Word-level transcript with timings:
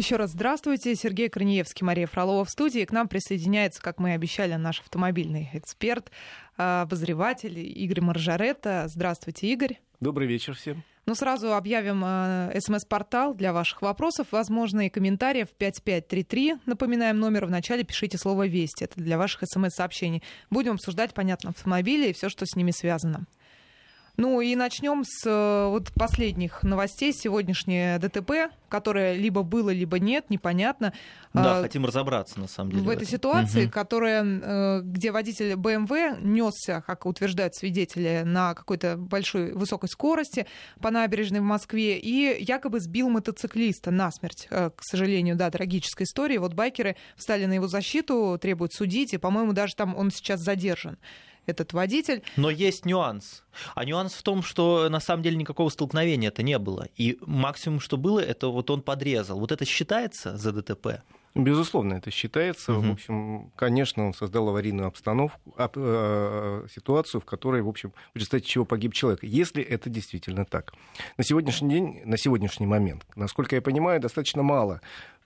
Еще 0.00 0.16
раз 0.16 0.30
здравствуйте. 0.30 0.94
Сергей 0.94 1.28
Корнеевский, 1.28 1.84
Мария 1.84 2.06
Фролова 2.06 2.46
в 2.46 2.48
студии. 2.48 2.86
К 2.86 2.90
нам 2.90 3.06
присоединяется, 3.06 3.82
как 3.82 3.98
мы 3.98 4.08
и 4.08 4.12
обещали, 4.14 4.54
наш 4.54 4.80
автомобильный 4.80 5.50
эксперт, 5.52 6.10
а, 6.56 6.80
обозреватель 6.80 7.58
Игорь 7.58 8.00
Маржаретта. 8.00 8.86
Здравствуйте, 8.88 9.48
Игорь. 9.48 9.78
Добрый 10.00 10.26
вечер 10.26 10.54
всем. 10.54 10.84
Ну, 11.04 11.14
сразу 11.14 11.52
объявим 11.52 12.02
э, 12.02 12.58
смс-портал 12.60 13.34
для 13.34 13.52
ваших 13.52 13.82
вопросов, 13.82 14.28
возможно, 14.30 14.86
и 14.86 14.88
комментариев 14.88 15.48
5533. 15.58 16.54
Напоминаем 16.64 17.18
номер, 17.18 17.44
вначале 17.44 17.84
пишите 17.84 18.16
слово 18.16 18.46
«Вести». 18.46 18.84
Это 18.84 18.98
для 18.98 19.18
ваших 19.18 19.42
смс-сообщений. 19.44 20.22
Будем 20.48 20.74
обсуждать, 20.74 21.12
понятно, 21.12 21.50
автомобили 21.50 22.08
и 22.08 22.12
все, 22.14 22.30
что 22.30 22.46
с 22.46 22.56
ними 22.56 22.70
связано. 22.70 23.26
Ну 24.16 24.40
и 24.40 24.54
начнем 24.54 25.04
с 25.04 25.26
э, 25.26 25.68
вот 25.68 25.92
последних 25.92 26.62
новостей. 26.62 27.12
Сегодняшнее 27.12 27.98
ДТП, 27.98 28.52
которое 28.68 29.14
либо 29.14 29.42
было, 29.42 29.70
либо 29.70 29.98
нет, 29.98 30.26
непонятно. 30.28 30.92
Да, 31.32 31.58
а, 31.58 31.62
хотим 31.62 31.86
разобраться 31.86 32.38
на 32.38 32.46
самом 32.46 32.72
деле. 32.72 32.82
В, 32.82 32.86
в 32.86 32.88
этой 32.90 33.06
ситуации, 33.06 33.64
угу. 33.64 33.72
которая, 33.72 34.24
э, 34.24 34.80
где 34.82 35.12
водитель 35.12 35.56
БМВ 35.56 36.20
несся, 36.20 36.82
как 36.86 37.06
утверждают 37.06 37.54
свидетели, 37.54 38.22
на 38.24 38.54
какой-то 38.54 38.96
большой 38.96 39.52
высокой 39.52 39.88
скорости 39.88 40.46
по 40.80 40.90
набережной 40.90 41.40
в 41.40 41.44
Москве 41.44 41.98
и 41.98 42.42
якобы 42.42 42.80
сбил 42.80 43.08
мотоциклиста 43.08 43.90
насмерть. 43.90 44.48
Э, 44.50 44.70
к 44.74 44.82
сожалению, 44.82 45.36
да, 45.36 45.50
трагическая 45.50 46.04
история. 46.04 46.38
Вот 46.38 46.54
байкеры 46.54 46.96
встали 47.16 47.46
на 47.46 47.54
его 47.54 47.68
защиту, 47.68 48.38
требуют 48.40 48.72
судить, 48.72 49.14
и, 49.14 49.18
по-моему, 49.18 49.52
даже 49.52 49.74
там 49.74 49.96
он 49.96 50.10
сейчас 50.10 50.40
задержан 50.40 50.98
этот 51.46 51.72
водитель. 51.72 52.22
Но 52.36 52.50
есть 52.50 52.84
нюанс. 52.84 53.44
А 53.74 53.84
нюанс 53.84 54.14
в 54.14 54.22
том, 54.22 54.42
что 54.42 54.88
на 54.88 55.00
самом 55.00 55.22
деле 55.22 55.36
никакого 55.36 55.68
столкновения 55.68 56.28
это 56.28 56.42
не 56.42 56.58
было. 56.58 56.88
И 56.96 57.18
максимум, 57.20 57.80
что 57.80 57.96
было, 57.96 58.20
это 58.20 58.48
вот 58.48 58.70
он 58.70 58.82
подрезал. 58.82 59.38
Вот 59.38 59.52
это 59.52 59.64
считается 59.64 60.36
за 60.36 60.52
ДТП? 60.52 61.02
Безусловно, 61.34 61.94
это 61.94 62.10
считается. 62.10 62.72
Угу. 62.72 62.88
В 62.88 62.90
общем, 62.90 63.52
конечно, 63.54 64.06
он 64.06 64.14
создал 64.14 64.48
аварийную 64.48 64.88
обстановку, 64.88 65.54
э, 65.56 66.66
ситуацию, 66.74 67.20
в 67.20 67.24
которой, 67.24 67.62
в 67.62 67.68
общем, 67.68 67.92
в 68.14 68.16
результате 68.16 68.44
чего 68.44 68.64
погиб 68.64 68.94
человек. 68.94 69.22
Если 69.22 69.62
это 69.62 69.88
действительно 69.88 70.44
так. 70.44 70.72
На 71.16 71.24
сегодняшний 71.24 71.70
день, 71.70 72.02
на 72.04 72.16
сегодняшний 72.16 72.66
момент, 72.66 73.06
насколько 73.14 73.54
я 73.54 73.62
понимаю, 73.62 74.00
достаточно 74.00 74.42
мало 74.42 74.80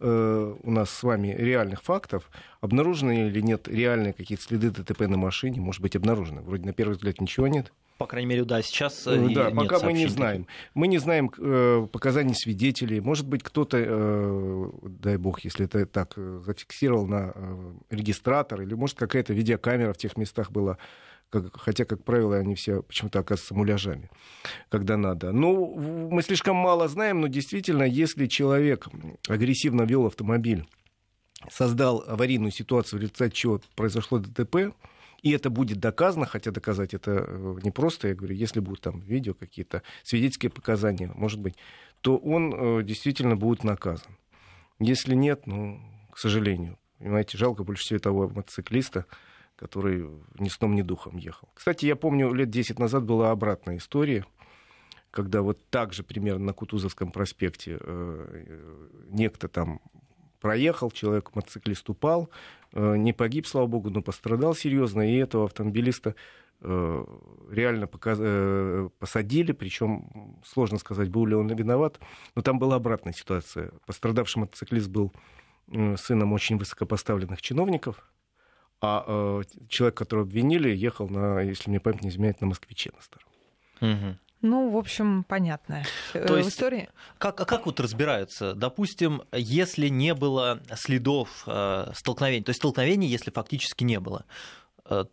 э, 0.05 0.55
у 0.62 0.70
нас 0.70 0.91
с 0.91 1.02
вами 1.02 1.34
реальных 1.36 1.83
фактов. 1.83 2.30
Обнаружены 2.60 3.28
или 3.28 3.41
нет 3.41 3.69
реальные 3.69 4.12
какие-то 4.12 4.44
следы 4.44 4.70
ДТП 4.70 5.00
на 5.02 5.16
машине, 5.16 5.60
может 5.60 5.80
быть, 5.80 5.97
обнаружены. 5.97 6.42
Вроде 6.42 6.66
на 6.66 6.72
первый 6.72 6.92
взгляд 6.92 7.20
ничего 7.20 7.48
нет. 7.48 7.72
По 7.97 8.06
крайней 8.06 8.27
мере, 8.27 8.44
да, 8.44 8.60
сейчас 8.60 9.06
э, 9.06 9.28
Да, 9.34 9.50
пока 9.50 9.78
мы 9.78 9.92
не 9.92 10.08
знаем. 10.08 10.47
Мы 10.75 10.88
не 10.88 10.98
знаем 10.98 11.30
э, 11.38 11.86
показаний 11.91 12.34
свидетелей. 12.34 13.00
Может 13.00 13.27
быть, 13.27 13.42
кто-то, 13.42 13.78
э, 13.80 14.70
дай 14.82 15.16
бог, 15.16 15.41
если 15.41 15.66
это 15.66 15.86
так, 15.86 16.14
э, 16.16 16.42
зафиксировал 16.44 17.06
на 17.06 17.32
э, 17.34 17.72
регистратор, 17.91 18.62
или, 18.62 18.75
может, 18.75 18.98
какая-то 18.98 19.32
видеокамера 19.32 19.92
в 19.92 19.97
тех 19.97 20.16
местах 20.16 20.50
была. 20.50 20.77
Как, 21.35 21.61
хотя, 21.61 21.85
как 21.85 22.05
правило, 22.05 22.37
они 22.37 22.55
все 22.55 22.85
почему-то 22.85 23.19
оказываются 23.19 23.55
муляжами, 23.57 24.09
когда 24.69 24.97
надо. 24.97 25.33
Ну, 25.33 26.09
мы 26.09 26.23
слишком 26.23 26.55
мало 26.55 26.87
знаем, 26.87 27.23
но 27.23 27.27
действительно, 27.27 27.83
если 27.83 28.27
человек 28.27 28.87
агрессивно 29.29 29.83
вел 29.83 30.07
автомобиль, 30.07 30.65
создал 31.51 32.05
аварийную 32.07 32.53
ситуацию, 32.53 33.01
в 33.01 33.03
результате 33.03 33.35
чего 33.35 33.61
произошло 33.75 34.21
ДТП, 34.21 34.77
и 35.23 35.33
это 35.33 35.51
будет 35.51 35.81
доказано, 35.81 36.25
хотя 36.25 36.53
доказать 36.53 36.95
это 36.95 37.25
э, 37.27 37.57
непросто, 37.65 38.07
я 38.07 38.15
говорю, 38.15 38.37
если 38.37 38.61
будут 38.61 38.83
там 38.83 39.01
видео 39.01 39.35
какие-то, 39.35 39.83
свидетельские 40.05 40.51
показания, 40.51 41.11
может 41.17 41.41
быть, 41.41 41.57
то 42.01 42.17
он 42.17 42.55
э, 42.55 42.83
действительно 42.85 43.35
будет 43.35 43.65
наказан. 43.65 44.19
Если 44.79 45.17
нет, 45.17 45.49
ну, 45.49 45.81
к 46.12 46.19
сожалению, 46.19 46.79
понимаете, 47.01 47.39
жалко 47.39 47.65
больше 47.65 47.83
всего 47.83 47.99
того 47.99 48.29
мотоциклиста, 48.29 49.07
который 49.65 50.07
ни 50.39 50.51
сном, 50.51 50.75
ни 50.75 50.83
духом 50.83 51.17
ехал. 51.17 51.48
Кстати, 51.55 51.87
я 51.87 51.97
помню, 51.97 52.34
лет 52.34 52.50
10 52.50 52.78
назад 52.78 53.05
была 53.05 53.31
обратная 53.31 53.78
история, 53.78 54.27
когда 55.11 55.41
вот 55.41 55.59
так 55.71 55.94
же 55.94 56.03
примерно 56.03 56.44
на 56.44 56.53
Кутузовском 56.53 57.11
проспекте 57.11 57.78
э, 57.81 58.44
некто 59.09 59.49
там 59.49 59.81
проехал, 60.38 60.91
человек, 60.91 61.34
мотоциклист 61.34 61.88
упал, 61.88 62.28
э, 62.75 62.97
не 62.99 63.15
погиб, 63.15 63.47
слава 63.47 63.66
богу, 63.66 63.88
но 63.88 64.03
пострадал 64.03 64.55
серьезно, 64.55 65.00
и 65.00 65.16
этого 65.16 65.47
автомобилиста 65.47 66.15
э, 66.61 67.05
реально 67.50 67.87
показ... 67.87 68.19
Э, 68.21 68.91
посадили, 68.99 69.53
причем 69.53 70.37
сложно 70.44 70.77
сказать, 70.77 71.09
был 71.09 71.25
ли 71.25 71.34
он 71.34 71.49
виноват, 71.49 72.00
но 72.34 72.43
там 72.43 72.59
была 72.59 72.77
обратная 72.77 73.15
ситуация. 73.15 73.72
Пострадавший 73.87 74.41
мотоциклист 74.41 74.88
был 74.88 75.11
сыном 75.97 76.34
очень 76.34 76.59
высокопоставленных 76.59 77.41
чиновников, 77.41 78.06
а 78.84 79.43
человек, 79.69 79.97
которого 79.97 80.27
обвинили, 80.27 80.75
ехал 80.75 81.09
на, 81.09 81.41
если 81.41 81.71
мне 81.71 81.81
память 81.81 82.03
не 82.03 82.11
изменяет, 82.11 82.41
на 82.41 82.47
москвиче 82.47 82.91
на 82.95 83.03
старом. 83.03 83.28
Угу. 83.81 84.19
Ну, 84.43 84.71
в 84.71 84.77
общем, 84.77 85.25
понятно. 85.25 85.84
Э, 86.12 86.27
То 86.27 86.37
есть, 86.37 86.50
истории... 86.50 86.91
как, 87.19 87.41
а 87.41 87.47
как 87.47 87.65
вот 87.65 87.81
разбираются? 87.81 88.55
Допустим, 88.55 89.23
если 89.33 89.89
не 89.89 90.15
было 90.15 90.61
следов 90.77 91.44
э, 91.47 91.93
столкновений, 91.94 92.44
то 92.44 92.50
есть 92.50 92.61
столкновений, 92.61 93.09
если 93.09 93.31
фактически 93.31 93.84
не 93.84 94.00
было, 94.00 94.27
Э, 94.27 94.63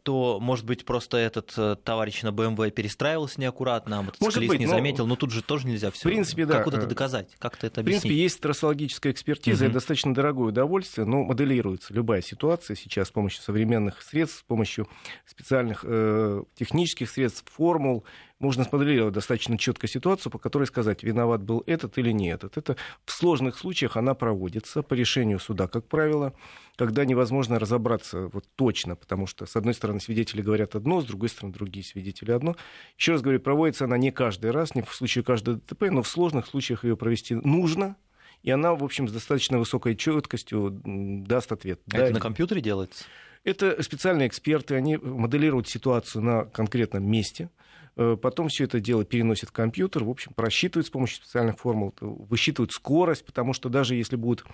то, 0.03 0.39
может 0.41 0.65
быть, 0.65 0.83
просто 0.83 1.17
этот 1.17 1.53
э, 1.55 1.77
товарищ 1.81 2.23
на 2.23 2.33
БМВ 2.33 2.73
перестраивался 2.73 3.39
неаккуратно, 3.39 3.99
а 3.99 4.01
мотоциклист 4.01 4.49
быть, 4.49 4.59
не 4.59 4.67
заметил, 4.67 5.07
но 5.07 5.15
тут 5.15 5.31
же 5.31 5.41
тоже 5.41 5.65
нельзя 5.65 5.91
все. 5.91 6.09
В 6.09 6.11
принципе, 6.11 6.45
да. 6.45 6.57
Как 6.57 6.65
вот 6.65 6.75
это 6.75 6.87
доказать? 6.87 7.29
Как 7.39 7.55
это 7.63 7.79
объяснить? 7.79 8.01
В 8.01 8.01
принципе, 8.03 8.13
есть 8.15 8.41
трассологическая 8.41 9.13
экспертиза, 9.13 9.63
угу. 9.63 9.65
это 9.65 9.73
достаточно 9.75 10.13
дорогое 10.13 10.49
удовольствие, 10.49 11.07
но 11.07 11.23
моделируется 11.23 11.93
любая 11.93 12.21
ситуация 12.21 12.75
сейчас 12.75 13.07
с 13.07 13.11
помощью 13.11 13.43
современных 13.43 14.01
средств, 14.01 14.39
с 14.39 14.43
помощью 14.43 14.89
специальных 15.25 15.85
э, 15.87 16.43
технических 16.55 17.09
средств, 17.09 17.45
формул, 17.49 18.03
можно 18.41 18.63
смоделировать 18.63 19.13
достаточно 19.13 19.57
четко 19.57 19.87
ситуацию, 19.87 20.31
по 20.31 20.39
которой 20.39 20.65
сказать, 20.65 21.03
виноват 21.03 21.41
был 21.43 21.63
этот 21.65 21.97
или 21.97 22.11
не 22.11 22.29
этот. 22.29 22.57
Это 22.57 22.75
в 23.05 23.11
сложных 23.11 23.57
случаях 23.57 23.97
она 23.97 24.13
проводится 24.13 24.83
по 24.83 24.93
решению 24.93 25.39
суда, 25.39 25.67
как 25.67 25.87
правило, 25.87 26.33
когда 26.75 27.05
невозможно 27.05 27.59
разобраться 27.59 28.27
вот 28.27 28.45
точно, 28.55 28.95
потому 28.95 29.27
что, 29.27 29.45
с 29.45 29.55
одной 29.55 29.73
стороны, 29.73 29.99
свидетели 29.99 30.41
говорят 30.41 30.75
одно, 30.75 31.01
с 31.01 31.05
другой 31.05 31.29
стороны, 31.29 31.53
другие 31.53 31.85
свидетели 31.85 32.31
одно. 32.31 32.55
Еще 32.97 33.13
раз 33.13 33.21
говорю, 33.21 33.39
проводится 33.39 33.85
она 33.85 33.97
не 33.97 34.11
каждый 34.11 34.51
раз, 34.51 34.75
не 34.75 34.81
в 34.81 34.93
случае 34.93 35.23
каждого 35.23 35.57
ДТП, 35.57 35.83
но 35.91 36.01
в 36.01 36.07
сложных 36.07 36.47
случаях 36.47 36.83
ее 36.83 36.97
провести 36.97 37.35
нужно, 37.35 37.95
и 38.43 38.49
она, 38.49 38.73
в 38.73 38.83
общем, 38.83 39.07
с 39.07 39.11
достаточно 39.11 39.59
высокой 39.59 39.95
четкостью 39.95 40.81
даст 40.83 41.51
ответ. 41.51 41.81
А 41.87 41.97
да, 41.97 42.03
это 42.05 42.13
на 42.15 42.19
компьютере 42.19 42.61
делается? 42.61 43.05
Это 43.43 43.81
специальные 43.81 44.27
эксперты, 44.27 44.75
они 44.75 44.97
моделируют 44.97 45.67
ситуацию 45.67 46.23
на 46.23 46.45
конкретном 46.45 47.03
месте, 47.03 47.49
потом 47.95 48.47
все 48.49 48.65
это 48.65 48.79
дело 48.79 49.05
переносят 49.05 49.49
в 49.49 49.53
компьютер, 49.53 50.03
в 50.03 50.09
общем, 50.09 50.33
просчитывают 50.33 50.87
с 50.87 50.89
помощью 50.89 51.17
специальных 51.17 51.57
формул, 51.59 51.93
высчитывают 51.99 52.71
скорость, 52.71 53.25
потому 53.25 53.53
что 53.53 53.69
даже 53.69 53.95
если 53.95 54.15
будет 54.15 54.45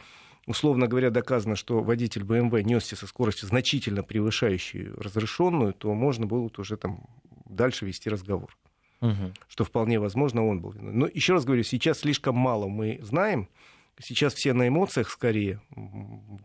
условно 0.48 0.88
говоря, 0.88 1.12
доказано, 1.12 1.56
что 1.56 1.84
водитель 1.84 2.24
БМВ 2.24 2.54
несся 2.64 2.96
со 2.96 3.06
скоростью 3.06 3.48
значительно 3.48 4.02
превышающей 4.02 4.92
разрешенную, 4.94 5.74
то 5.74 5.94
можно 5.94 6.26
было 6.26 6.50
уже 6.58 6.78
там 6.78 7.06
дальше 7.46 7.86
вести 7.86 8.10
разговор. 8.10 8.58
Угу. 9.02 9.34
Что 9.48 9.64
вполне 9.64 10.00
возможно, 10.00 10.48
он 10.48 10.60
был 10.60 10.72
виноват. 10.72 10.96
Но 10.96 11.08
еще 11.08 11.34
раз 11.34 11.46
говорю, 11.46 11.64
сейчас 11.64 12.00
слишком 12.00 12.36
мало 12.36 12.68
мы 12.68 13.00
знаем 13.04 13.48
Сейчас 14.00 14.36
все 14.36 14.54
на 14.54 14.68
эмоциях 14.68 15.10
скорее. 15.10 15.60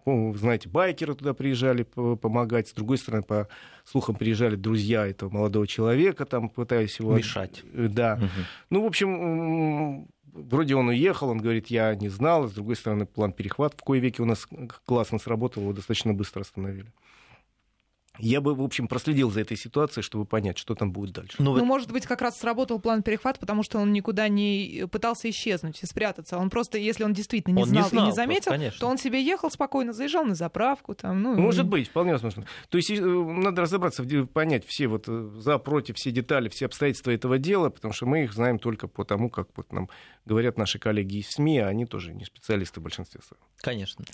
Вы 0.07 0.39
знаете, 0.39 0.69
байкеры 0.69 1.15
туда 1.15 1.35
приезжали 1.35 1.83
помогать. 1.83 2.69
С 2.69 2.73
другой 2.73 2.97
стороны, 2.97 3.23
по 3.23 3.49
слухам, 3.85 4.15
приезжали 4.15 4.57
друзья 4.57 5.07
этого 5.07 5.29
молодого 5.29 5.67
человека, 5.67 6.25
там 6.25 6.49
пытаясь 6.49 6.99
его... 6.99 7.15
Мешать. 7.15 7.63
Э, 7.75 7.89
да. 7.91 8.15
Угу. 8.15 8.27
Ну, 8.71 8.83
в 8.83 8.87
общем, 8.87 10.09
вроде 10.33 10.75
он 10.77 10.89
уехал, 10.89 11.29
он 11.29 11.39
говорит, 11.39 11.67
я 11.67 11.95
не 11.95 12.09
знал. 12.09 12.49
С 12.49 12.53
другой 12.53 12.77
стороны, 12.77 13.05
план 13.05 13.33
перехват 13.33 13.75
в 13.77 13.83
кое 13.83 14.01
веке 14.01 14.23
у 14.23 14.27
нас 14.27 14.49
классно 14.87 15.19
сработал, 15.19 15.63
его 15.63 15.73
достаточно 15.73 16.15
быстро 16.15 16.41
остановили. 16.41 16.91
Я 18.19 18.43
бы, 18.43 18.55
в 18.55 18.61
общем, 18.61 18.89
проследил 18.89 19.31
за 19.31 19.41
этой 19.41 19.57
ситуацией, 19.57 20.03
чтобы 20.03 20.27
понять, 20.27 20.59
что 20.59 20.75
там 20.75 20.93
будет 20.93 21.15
дальше. 21.15 21.37
Ну, 21.39 21.57
ну 21.57 21.65
может 21.65 21.91
быть, 21.91 22.07
как 22.07 22.21
раз 22.21 22.39
сработал 22.39 22.79
план 22.79 23.03
перехват, 23.03 23.39
потому 23.39 23.63
что 23.63 23.79
он 23.79 23.93
никуда 23.93 24.29
не 24.29 24.87
пытался 24.91 25.31
исчезнуть 25.31 25.83
и 25.83 25.87
спрятаться. 25.87 26.37
Он 26.37 26.51
просто, 26.51 26.77
если 26.77 27.05
он 27.05 27.15
действительно 27.15 27.57
не, 27.57 27.63
он 27.63 27.69
знал, 27.71 27.85
не 27.85 27.89
знал 27.89 28.05
и 28.05 28.07
не 28.09 28.13
заметил, 28.15 28.53
просто, 28.53 28.79
то 28.79 28.87
он 28.87 28.99
себе 28.99 29.23
ехал 29.25 29.51
спокойно, 29.51 29.95
заезжал 29.95 30.25
на 30.25 30.35
заправку. 30.35 30.95
Там, 30.95 31.23
ну, 31.23 31.35
может 31.35 31.65
и... 31.65 31.69
быть, 31.69 31.89
вполне 31.89 32.13
возможно. 32.13 32.47
То 32.69 32.77
есть 32.77 32.91
э, 32.91 33.01
надо 33.01 33.63
разобраться, 33.63 34.05
понять 34.27 34.67
все 34.67 34.89
вот 34.89 35.05
э, 35.09 35.31
за, 35.39 35.57
против, 35.57 35.97
все 35.97 36.11
детали, 36.11 36.51
все 36.51 36.67
обстоятельства 36.67 37.13
этого 37.13 37.39
дела, 37.39 37.71
потому 37.71 37.95
что 37.95 38.05
мы 38.05 38.25
их 38.25 38.35
знаем 38.35 38.59
только 38.59 38.89
по 38.89 39.05
тому, 39.05 39.31
как 39.31 39.49
вот 39.57 39.73
нам 39.73 39.89
говорят 40.27 40.59
наши 40.59 40.79
коллеги 40.79 41.19
из 41.19 41.31
СМИ, 41.31 41.59
а 41.59 41.69
они 41.69 41.87
тоже 41.87 42.13
не 42.13 42.25
специалисты 42.25 42.81
в 42.81 42.83
большинстве 42.83 43.21
своем. 43.23 43.43
Конечно. 43.57 44.05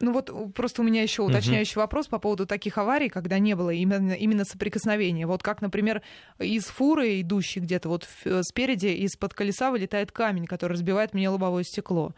Ну 0.00 0.12
вот 0.12 0.30
просто 0.54 0.82
у 0.82 0.84
меня 0.84 1.02
еще 1.02 1.22
уточняющий 1.22 1.74
угу. 1.74 1.82
вопрос 1.82 2.08
по 2.08 2.18
поводу 2.18 2.46
таких 2.46 2.78
аварий, 2.78 3.08
когда 3.08 3.38
не 3.44 3.54
было 3.54 3.70
именно, 3.70 4.12
именно 4.12 4.44
соприкосновения. 4.44 5.26
Вот 5.26 5.42
как, 5.44 5.62
например, 5.62 6.02
из 6.40 6.64
фуры, 6.64 7.20
идущей 7.20 7.60
где-то 7.60 7.88
вот 7.88 8.08
спереди, 8.42 8.86
из-под 8.86 9.34
колеса 9.34 9.70
вылетает 9.70 10.10
камень, 10.10 10.46
который 10.46 10.72
разбивает 10.72 11.14
мне 11.14 11.28
лобовое 11.28 11.62
стекло. 11.62 12.12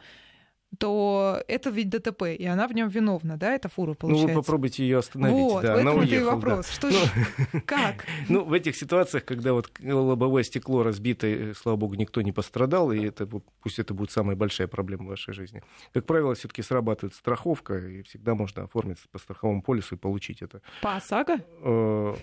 То 0.79 1.43
это 1.49 1.71
ведь 1.71 1.89
ДТП, 1.91 2.25
и 2.39 2.45
она 2.45 2.69
в 2.69 2.75
нем 2.75 2.89
виновна, 2.89 3.37
да, 3.37 3.55
эта 3.55 3.69
фура 3.69 3.95
получается? 3.95 4.29
Ну, 4.29 4.35
вы 4.35 4.43
попробуйте 4.43 4.83
ее 4.83 4.99
остановить. 4.99 5.37
Вот, 5.37 5.63
да, 5.63 5.81
она 5.81 5.93
и 5.93 5.99
уехала, 5.99 6.33
вопрос. 6.33 6.67
Да. 6.67 6.73
Что 6.73 6.91
же, 6.91 6.99
как? 7.67 8.05
Ну, 8.29 8.45
в 8.45 8.53
этих 8.53 8.77
ситуациях, 8.77 9.25
когда 9.25 9.53
вот 9.53 9.71
лобовое 9.81 10.43
стекло 10.43 10.83
разбито, 10.83 11.55
слава 11.55 11.77
богу, 11.77 11.95
никто 11.95 12.21
не 12.21 12.33
пострадал, 12.33 12.93
и 12.93 13.07
это, 13.07 13.27
пусть 13.63 13.79
это 13.79 13.95
будет 13.95 14.11
самая 14.11 14.37
большая 14.37 14.67
проблема 14.67 15.05
в 15.05 15.09
вашей 15.09 15.35
жизни. 15.35 15.63
Как 15.93 16.05
правило, 16.05 16.35
все-таки 16.35 16.63
срабатывает 16.63 17.15
страховка, 17.15 17.79
и 17.79 18.03
всегда 18.03 18.35
можно 18.35 18.65
оформить 18.65 18.99
по 19.11 19.19
страховому 19.19 19.63
полису 19.63 19.95
и 19.95 19.99
получить 19.99 20.43
это. 20.43 20.61
По 20.83 20.97
ОСАГО? 20.97 21.41
Э, 21.63 22.15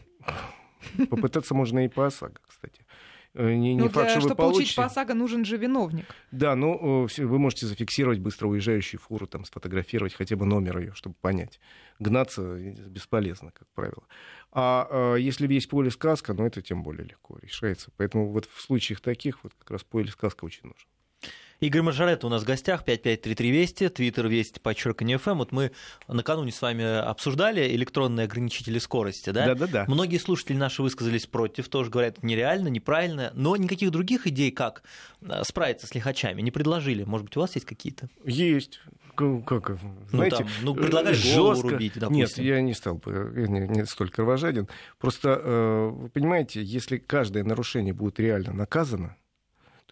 попытаться 1.10 1.54
можно 1.54 1.86
и 1.86 1.88
по 1.88 2.06
ОСАГО, 2.06 2.40
кстати. 2.48 2.86
Э, 3.35 3.53
не, 3.53 3.74
не 3.74 3.81
ну, 3.81 3.89
факт, 3.89 4.06
для, 4.06 4.09
что 4.09 4.19
вы 4.19 4.27
чтобы 4.27 4.35
получите. 4.35 4.57
получить 4.59 4.75
по 4.75 4.85
ОСАГО, 4.85 5.13
нужен 5.15 5.44
же 5.44 5.57
виновник. 5.57 6.06
Да, 6.31 6.56
ну, 6.56 7.07
вы 7.18 7.39
можете 7.39 7.65
зафиксировать 7.65 8.19
быстро 8.19 8.47
уезжающую 8.47 9.00
фуру, 9.00 9.25
там, 9.25 9.44
сфотографировать 9.44 10.13
хотя 10.13 10.35
бы 10.35 10.45
номер 10.45 10.77
ее, 10.80 10.94
чтобы 10.94 11.15
понять. 11.19 11.59
Гнаться 12.00 12.56
бесполезно, 12.88 13.51
как 13.51 13.68
правило. 13.74 14.03
А, 14.51 14.88
а 14.89 15.15
если 15.15 15.51
есть 15.51 15.69
полис 15.69 15.97
каска, 15.97 16.33
ну, 16.33 16.45
это 16.45 16.62
тем 16.62 16.83
более 16.83 17.06
легко 17.06 17.38
решается. 17.41 17.89
Поэтому 17.97 18.31
вот 18.31 18.45
в 18.45 18.62
случаях 18.62 19.01
таких 19.01 19.44
вот 19.44 19.53
как 19.57 19.71
раз 19.71 19.83
полис 19.83 20.15
каска 20.15 20.45
очень 20.45 20.63
нужен. 20.63 20.88
Игорь 21.63 21.81
Маржарет 21.81 22.25
у 22.25 22.30
нас 22.30 22.44
в 22.44 22.45
гостях, 22.45 22.83
5533 22.83 23.51
Вести, 23.51 23.88
Твиттер 23.88 24.27
Вести, 24.27 24.60
подчеркивание 24.60 25.18
ФМ. 25.18 25.38
Вот 25.38 25.54
мы 25.54 25.71
накануне 26.10 26.51
с 26.51 26.62
вами 26.62 26.83
обсуждали 26.83 27.74
электронные 27.74 28.25
ограничители 28.25 28.80
скорости, 28.80 29.30
да? 29.30 29.45
Да-да-да. 29.45 29.86
Многие 29.88 30.18
слушатели 30.18 30.57
наши 30.57 30.83
высказались 30.83 31.25
против, 31.25 31.69
тоже 31.69 31.89
говорят, 31.89 32.21
нереально, 32.21 32.68
неправильно, 32.68 33.31
но 33.33 33.56
никаких 33.56 33.92
других 33.92 34.27
идей, 34.27 34.51
как 34.51 34.83
э, 35.21 35.42
справиться 35.45 35.88
с 35.88 35.95
лихачами, 35.95 36.42
не 36.42 36.51
предложили. 36.51 37.06
Может 37.06 37.27
быть, 37.27 37.38
у 37.38 37.39
вас 37.39 37.56
есть 37.56 37.66
какие-то? 37.66 38.09
Есть. 38.25 38.81
Как, 39.16 39.77
знаете, 40.09 40.39
ну, 40.39 40.44
там, 40.44 40.48
ну 40.63 40.75
предлагали 40.75 41.13
жестко. 41.13 41.69
рубить, 41.69 41.94
допустим. 41.98 42.44
Нет, 42.44 42.56
я 42.56 42.59
не 42.59 42.74
стал 42.74 42.95
бы, 42.95 43.31
я 43.38 43.48
не, 43.48 43.62
не 43.69 43.86
столь 43.86 44.09
кровожаден. 44.09 44.68
Просто, 45.00 45.39
э, 45.42 45.89
вы 45.94 46.09
понимаете, 46.09 46.62
если 46.62 46.98
каждое 46.98 47.45
нарушение 47.45 47.94
будет 47.94 48.19
реально 48.19 48.51
наказано, 48.51 49.16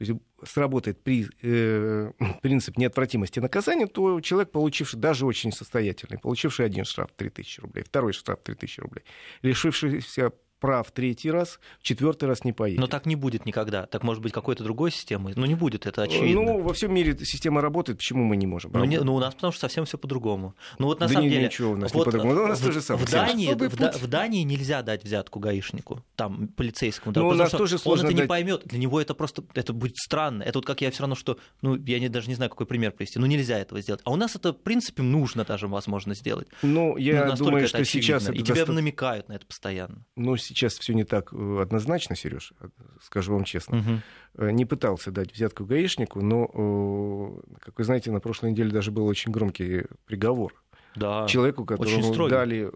то 0.01 0.05
есть 0.05 0.21
сработает 0.43 1.03
при, 1.03 1.27
э, 1.43 2.11
принцип 2.41 2.77
неотвратимости 2.77 3.39
наказания, 3.39 3.85
то 3.85 4.19
человек, 4.21 4.51
получивший, 4.51 4.99
даже 4.99 5.27
очень 5.27 5.51
состоятельный, 5.51 6.17
получивший 6.17 6.65
один 6.65 6.85
штраф 6.85 7.11
3000 7.15 7.61
рублей, 7.61 7.83
второй 7.83 8.13
штраф 8.13 8.39
3000 8.43 8.79
рублей, 8.79 9.03
лишившийся 9.43 10.31
прав 10.61 10.91
третий 10.91 11.31
раз, 11.31 11.59
в 11.79 11.83
четвертый 11.83 12.29
раз 12.29 12.45
не 12.45 12.53
поедет. 12.53 12.79
Но 12.79 12.87
так 12.87 13.05
не 13.05 13.17
будет 13.17 13.45
никогда. 13.45 13.87
Так 13.87 14.03
может 14.03 14.21
быть 14.21 14.31
какой-то 14.31 14.63
другой 14.63 14.91
системы. 14.91 15.33
Ну 15.35 15.45
не 15.45 15.55
будет, 15.55 15.85
это 15.87 16.03
очевидно. 16.03 16.41
Ну, 16.41 16.61
во 16.61 16.73
всем 16.73 16.93
мире 16.93 17.17
система 17.25 17.61
работает, 17.61 17.97
почему 17.97 18.23
мы 18.23 18.37
не 18.37 18.47
можем? 18.47 18.71
Ну, 18.73 18.85
не, 18.85 18.99
ну 18.99 19.15
у 19.15 19.19
нас 19.19 19.33
потому 19.33 19.51
что 19.51 19.61
совсем 19.61 19.85
все 19.85 19.97
по-другому. 19.97 20.55
Ну 20.77 20.85
вот 20.85 20.99
на 20.99 21.07
да 21.07 21.13
самом 21.13 21.25
не, 21.25 21.31
деле. 21.31 21.45
Ничего 21.45 21.71
у 21.71 21.75
нас 21.75 21.91
вот 21.91 22.05
не 22.05 22.11
по-другому. 22.11 22.35
Ну, 22.35 22.43
у 22.43 22.47
нас 22.47 22.61
в, 22.61 22.65
то 22.65 22.71
же 22.71 22.81
самое. 22.81 23.05
В 23.05 23.11
Дании, 23.11 23.53
в, 23.53 23.75
да, 23.75 23.91
в 23.91 24.07
Дании 24.07 24.43
нельзя 24.43 24.83
дать 24.83 25.03
взятку 25.03 25.39
гаишнику, 25.39 26.05
там, 26.15 26.47
полицейскому. 26.49 27.13
Да, 27.13 27.21
ну, 27.21 27.29
у 27.29 27.33
нас 27.33 27.49
тоже 27.49 27.75
он 27.75 27.79
сложно 27.79 28.05
это 28.05 28.15
дать... 28.15 28.23
не 28.25 28.27
поймет. 28.27 28.61
Для 28.65 28.77
него 28.77 29.01
это 29.01 29.15
просто 29.15 29.43
это 29.55 29.73
будет 29.73 29.97
странно. 29.97 30.43
Это 30.43 30.59
вот 30.59 30.65
как 30.67 30.81
я 30.81 30.91
все 30.91 31.01
равно, 31.01 31.15
что. 31.15 31.39
Ну, 31.61 31.75
я 31.75 31.99
не, 31.99 32.07
даже 32.07 32.27
не 32.27 32.35
знаю, 32.35 32.51
какой 32.51 32.67
пример 32.67 32.91
привести. 32.91 33.17
Ну, 33.17 33.25
нельзя 33.25 33.57
этого 33.57 33.81
сделать. 33.81 34.01
А 34.03 34.11
у 34.11 34.15
нас 34.15 34.35
это, 34.35 34.53
в 34.53 34.61
принципе, 34.61 35.01
нужно 35.01 35.43
даже, 35.43 35.67
возможно, 35.67 36.13
сделать. 36.13 36.47
Ну, 36.61 36.97
я 36.97 37.25
ну, 37.25 37.35
думаю, 37.35 37.67
что 37.67 37.79
очевидно. 37.79 38.19
сейчас. 38.19 38.29
И 38.29 38.43
тебе 38.43 38.59
доста... 38.59 38.73
намекают 38.73 39.27
на 39.27 39.33
это 39.33 39.45
постоянно. 39.47 40.05
Ну, 40.15 40.37
сейчас 40.51 40.77
все 40.77 40.93
не 40.93 41.03
так 41.03 41.33
однозначно, 41.33 42.15
Сереж, 42.15 42.53
скажу 43.01 43.33
вам 43.33 43.45
честно. 43.45 44.01
Угу. 44.35 44.45
Не 44.51 44.65
пытался 44.65 45.11
дать 45.11 45.33
взятку 45.33 45.65
гаишнику, 45.65 46.21
но, 46.21 47.39
как 47.59 47.77
вы 47.77 47.83
знаете, 47.83 48.11
на 48.11 48.19
прошлой 48.19 48.51
неделе 48.51 48.71
даже 48.71 48.91
был 48.91 49.07
очень 49.07 49.31
громкий 49.31 49.85
приговор. 50.05 50.53
Да, 50.93 51.25
Человеку, 51.25 51.63
которому 51.63 52.27
дали, 52.27 52.69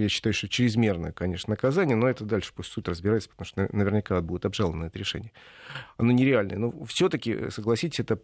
я 0.00 0.08
считаю, 0.08 0.32
что 0.32 0.48
чрезмерное, 0.48 1.10
конечно, 1.10 1.50
наказание, 1.50 1.96
но 1.96 2.08
это 2.08 2.24
дальше 2.24 2.52
пусть 2.54 2.70
суд 2.70 2.88
разбирается, 2.88 3.28
потому 3.28 3.44
что 3.44 3.68
наверняка 3.76 4.20
будет 4.20 4.46
обжаловано 4.46 4.84
это 4.84 4.96
решение. 4.96 5.32
Оно 5.96 6.12
нереальное. 6.12 6.58
Но 6.58 6.84
все-таки, 6.84 7.50
согласитесь, 7.50 7.98
это 7.98 8.20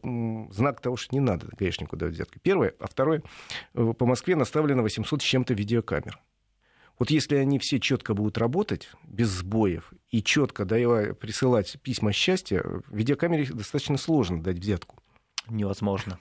знак 0.52 0.80
того, 0.80 0.96
что 0.96 1.12
не 1.12 1.20
надо 1.20 1.48
гаишнику 1.58 1.96
давать 1.96 2.14
взятку. 2.14 2.38
Первое. 2.40 2.74
А 2.78 2.86
второе, 2.86 3.24
по 3.72 4.06
Москве 4.06 4.36
наставлено 4.36 4.82
800 4.84 5.20
с 5.20 5.24
чем-то 5.24 5.54
видеокамер. 5.54 6.20
Вот 6.98 7.10
если 7.10 7.36
они 7.36 7.58
все 7.58 7.80
четко 7.80 8.14
будут 8.14 8.38
работать, 8.38 8.90
без 9.04 9.28
сбоев, 9.28 9.92
и 10.10 10.22
четко 10.22 10.64
давая 10.64 11.14
присылать 11.14 11.76
письма 11.82 12.12
счастья, 12.12 12.64
видеокамере 12.90 13.46
достаточно 13.46 13.96
сложно 13.96 14.42
дать 14.42 14.58
взятку. 14.58 14.98
Невозможно. 15.48 16.18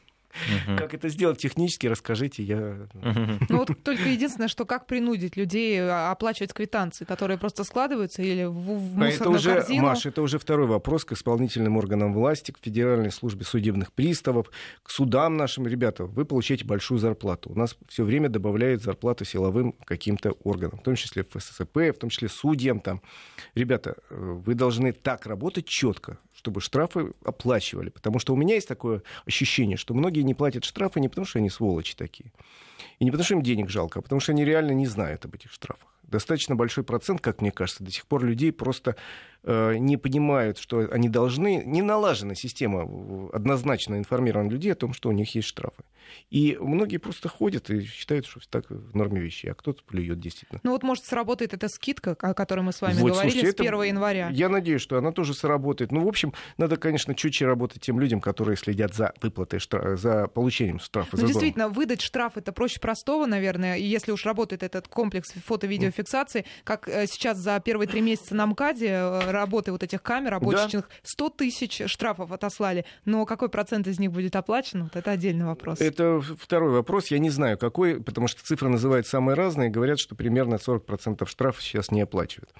Угу. 0.67 0.77
Как 0.77 0.93
это 0.93 1.09
сделать 1.09 1.39
технически, 1.39 1.87
расскажите, 1.87 2.43
я... 2.43 2.87
Угу. 2.93 3.45
Ну 3.49 3.57
вот 3.57 3.83
только 3.83 4.09
единственное, 4.09 4.47
что 4.47 4.65
как 4.65 4.87
принудить 4.87 5.35
людей 5.37 5.81
оплачивать 5.81 6.53
квитанции, 6.53 7.05
которые 7.05 7.37
просто 7.37 7.63
складываются 7.63 8.21
или 8.21 8.45
в, 8.45 8.53
в 8.53 8.95
мусорную 8.95 9.11
это 9.11 9.29
уже, 9.29 9.53
корзину? 9.55 9.83
Маш, 9.83 10.05
это 10.05 10.21
уже 10.21 10.39
второй 10.39 10.67
вопрос 10.67 11.05
к 11.05 11.11
исполнительным 11.13 11.77
органам 11.77 12.13
власти, 12.13 12.51
к 12.51 12.59
Федеральной 12.61 13.11
службе 13.11 13.45
судебных 13.45 13.91
приставов, 13.91 14.49
к 14.83 14.89
судам 14.89 15.37
нашим. 15.37 15.67
Ребята, 15.67 16.05
вы 16.05 16.25
получаете 16.25 16.65
большую 16.65 16.99
зарплату. 16.99 17.49
У 17.51 17.57
нас 17.57 17.77
все 17.87 18.03
время 18.03 18.29
добавляют 18.29 18.83
зарплату 18.83 19.25
силовым 19.25 19.73
каким-то 19.85 20.31
органам, 20.43 20.79
в 20.79 20.83
том 20.83 20.95
числе 20.95 21.23
в 21.23 21.29
ФССП, 21.29 21.77
в 21.77 21.99
том 21.99 22.09
числе 22.09 22.29
судьям. 22.29 22.79
Там. 22.79 23.01
Ребята, 23.55 23.97
вы 24.09 24.55
должны 24.55 24.91
так 24.93 25.25
работать 25.25 25.65
четко, 25.65 26.17
чтобы 26.33 26.61
штрафы 26.61 27.13
оплачивали. 27.23 27.89
Потому 27.89 28.19
что 28.19 28.33
у 28.33 28.35
меня 28.35 28.55
есть 28.55 28.67
такое 28.67 29.03
ощущение, 29.25 29.77
что 29.77 29.93
многие 29.93 30.20
не 30.23 30.33
платят 30.33 30.65
штрафы 30.65 30.99
не 30.99 31.09
потому, 31.09 31.25
что 31.25 31.39
они 31.39 31.49
сволочи 31.49 31.95
такие, 31.95 32.31
и 32.99 33.05
не 33.05 33.11
потому, 33.11 33.25
что 33.25 33.35
им 33.35 33.41
денег 33.41 33.69
жалко, 33.69 33.99
а 33.99 34.01
потому 34.01 34.19
что 34.21 34.31
они 34.31 34.45
реально 34.45 34.71
не 34.71 34.87
знают 34.87 35.25
об 35.25 35.35
этих 35.35 35.51
штрафах. 35.51 35.89
Достаточно 36.03 36.55
большой 36.55 36.83
процент, 36.83 37.21
как 37.21 37.41
мне 37.41 37.51
кажется, 37.51 37.83
до 37.83 37.91
сих 37.91 38.05
пор 38.05 38.23
людей 38.23 38.51
просто 38.51 38.95
не 39.43 39.97
понимают, 39.97 40.57
что 40.57 40.87
они 40.91 41.09
должны... 41.09 41.63
Не 41.65 41.81
налажена 41.81 42.35
система 42.35 43.29
однозначно 43.33 43.95
информирования 43.97 44.51
людей 44.51 44.71
о 44.73 44.75
том, 44.75 44.93
что 44.93 45.09
у 45.09 45.11
них 45.11 45.33
есть 45.35 45.47
штрафы. 45.47 45.83
И 46.29 46.57
многие 46.59 46.97
просто 46.97 47.29
ходят 47.29 47.69
и 47.69 47.83
считают, 47.85 48.25
что 48.25 48.39
так 48.49 48.69
в 48.69 48.95
норме 48.95 49.21
вещей, 49.21 49.49
а 49.49 49.53
кто-то 49.53 49.83
плюет 49.83 50.19
действительно. 50.19 50.59
Ну 50.63 50.71
вот, 50.71 50.83
может, 50.83 51.05
сработает 51.05 51.53
эта 51.53 51.69
скидка, 51.69 52.17
о 52.19 52.33
которой 52.33 52.61
мы 52.61 52.73
с 52.73 52.81
вами 52.81 52.95
вот, 52.95 53.11
говорили, 53.11 53.31
слушайте, 53.31 53.57
с 53.57 53.59
1 53.59 53.73
это... 53.73 53.83
января. 53.83 54.29
Я 54.31 54.49
надеюсь, 54.49 54.81
что 54.81 54.97
она 54.97 55.11
тоже 55.11 55.33
сработает. 55.33 55.91
Ну, 55.91 56.03
в 56.03 56.07
общем, 56.07 56.33
надо, 56.57 56.77
конечно, 56.77 57.15
чуть-чуть 57.15 57.47
работать 57.47 57.81
тем 57.81 57.99
людям, 57.99 58.19
которые 58.19 58.57
следят 58.57 58.93
за 58.93 59.13
выплатой 59.21 59.59
штрафа, 59.59 59.95
за 59.95 60.27
получением 60.27 60.79
штрафа. 60.79 61.17
Ну, 61.17 61.27
действительно, 61.27 61.69
выдать 61.69 62.01
штраф 62.01 62.33
это 62.35 62.51
проще 62.51 62.79
простого, 62.79 63.25
наверное, 63.25 63.77
и 63.77 63.83
если 63.83 64.11
уж 64.11 64.25
работает 64.25 64.63
этот 64.63 64.87
комплекс 64.87 65.31
фото-видеофиксации, 65.31 66.45
как 66.63 66.87
сейчас 66.87 67.37
за 67.37 67.59
первые 67.63 67.87
три 67.87 68.01
месяца 68.01 68.35
на 68.35 68.45
МКАДе 68.47 69.30
работы 69.31 69.71
вот 69.71 69.83
этих 69.83 70.01
камер 70.01 70.35
обочечных, 70.35 70.87
да. 70.87 70.95
100 71.03 71.29
тысяч 71.29 71.81
штрафов 71.85 72.31
отослали, 72.31 72.85
но 73.05 73.25
какой 73.25 73.49
процент 73.49 73.87
из 73.87 73.99
них 73.99 74.11
будет 74.11 74.35
оплачен, 74.35 74.83
вот 74.83 74.95
это 74.95 75.11
отдельный 75.11 75.45
вопрос. 75.45 75.79
Это 75.81 76.21
второй 76.21 76.71
вопрос, 76.71 77.07
я 77.07 77.19
не 77.19 77.29
знаю 77.29 77.57
какой, 77.57 78.01
потому 78.01 78.27
что 78.27 78.43
цифры 78.43 78.69
называют 78.69 79.07
самые 79.07 79.35
разные, 79.35 79.69
говорят, 79.69 79.99
что 79.99 80.15
примерно 80.15 80.55
40% 80.55 81.25
штрафов 81.27 81.61
сейчас 81.63 81.91
не 81.91 82.01
оплачивают. 82.01 82.51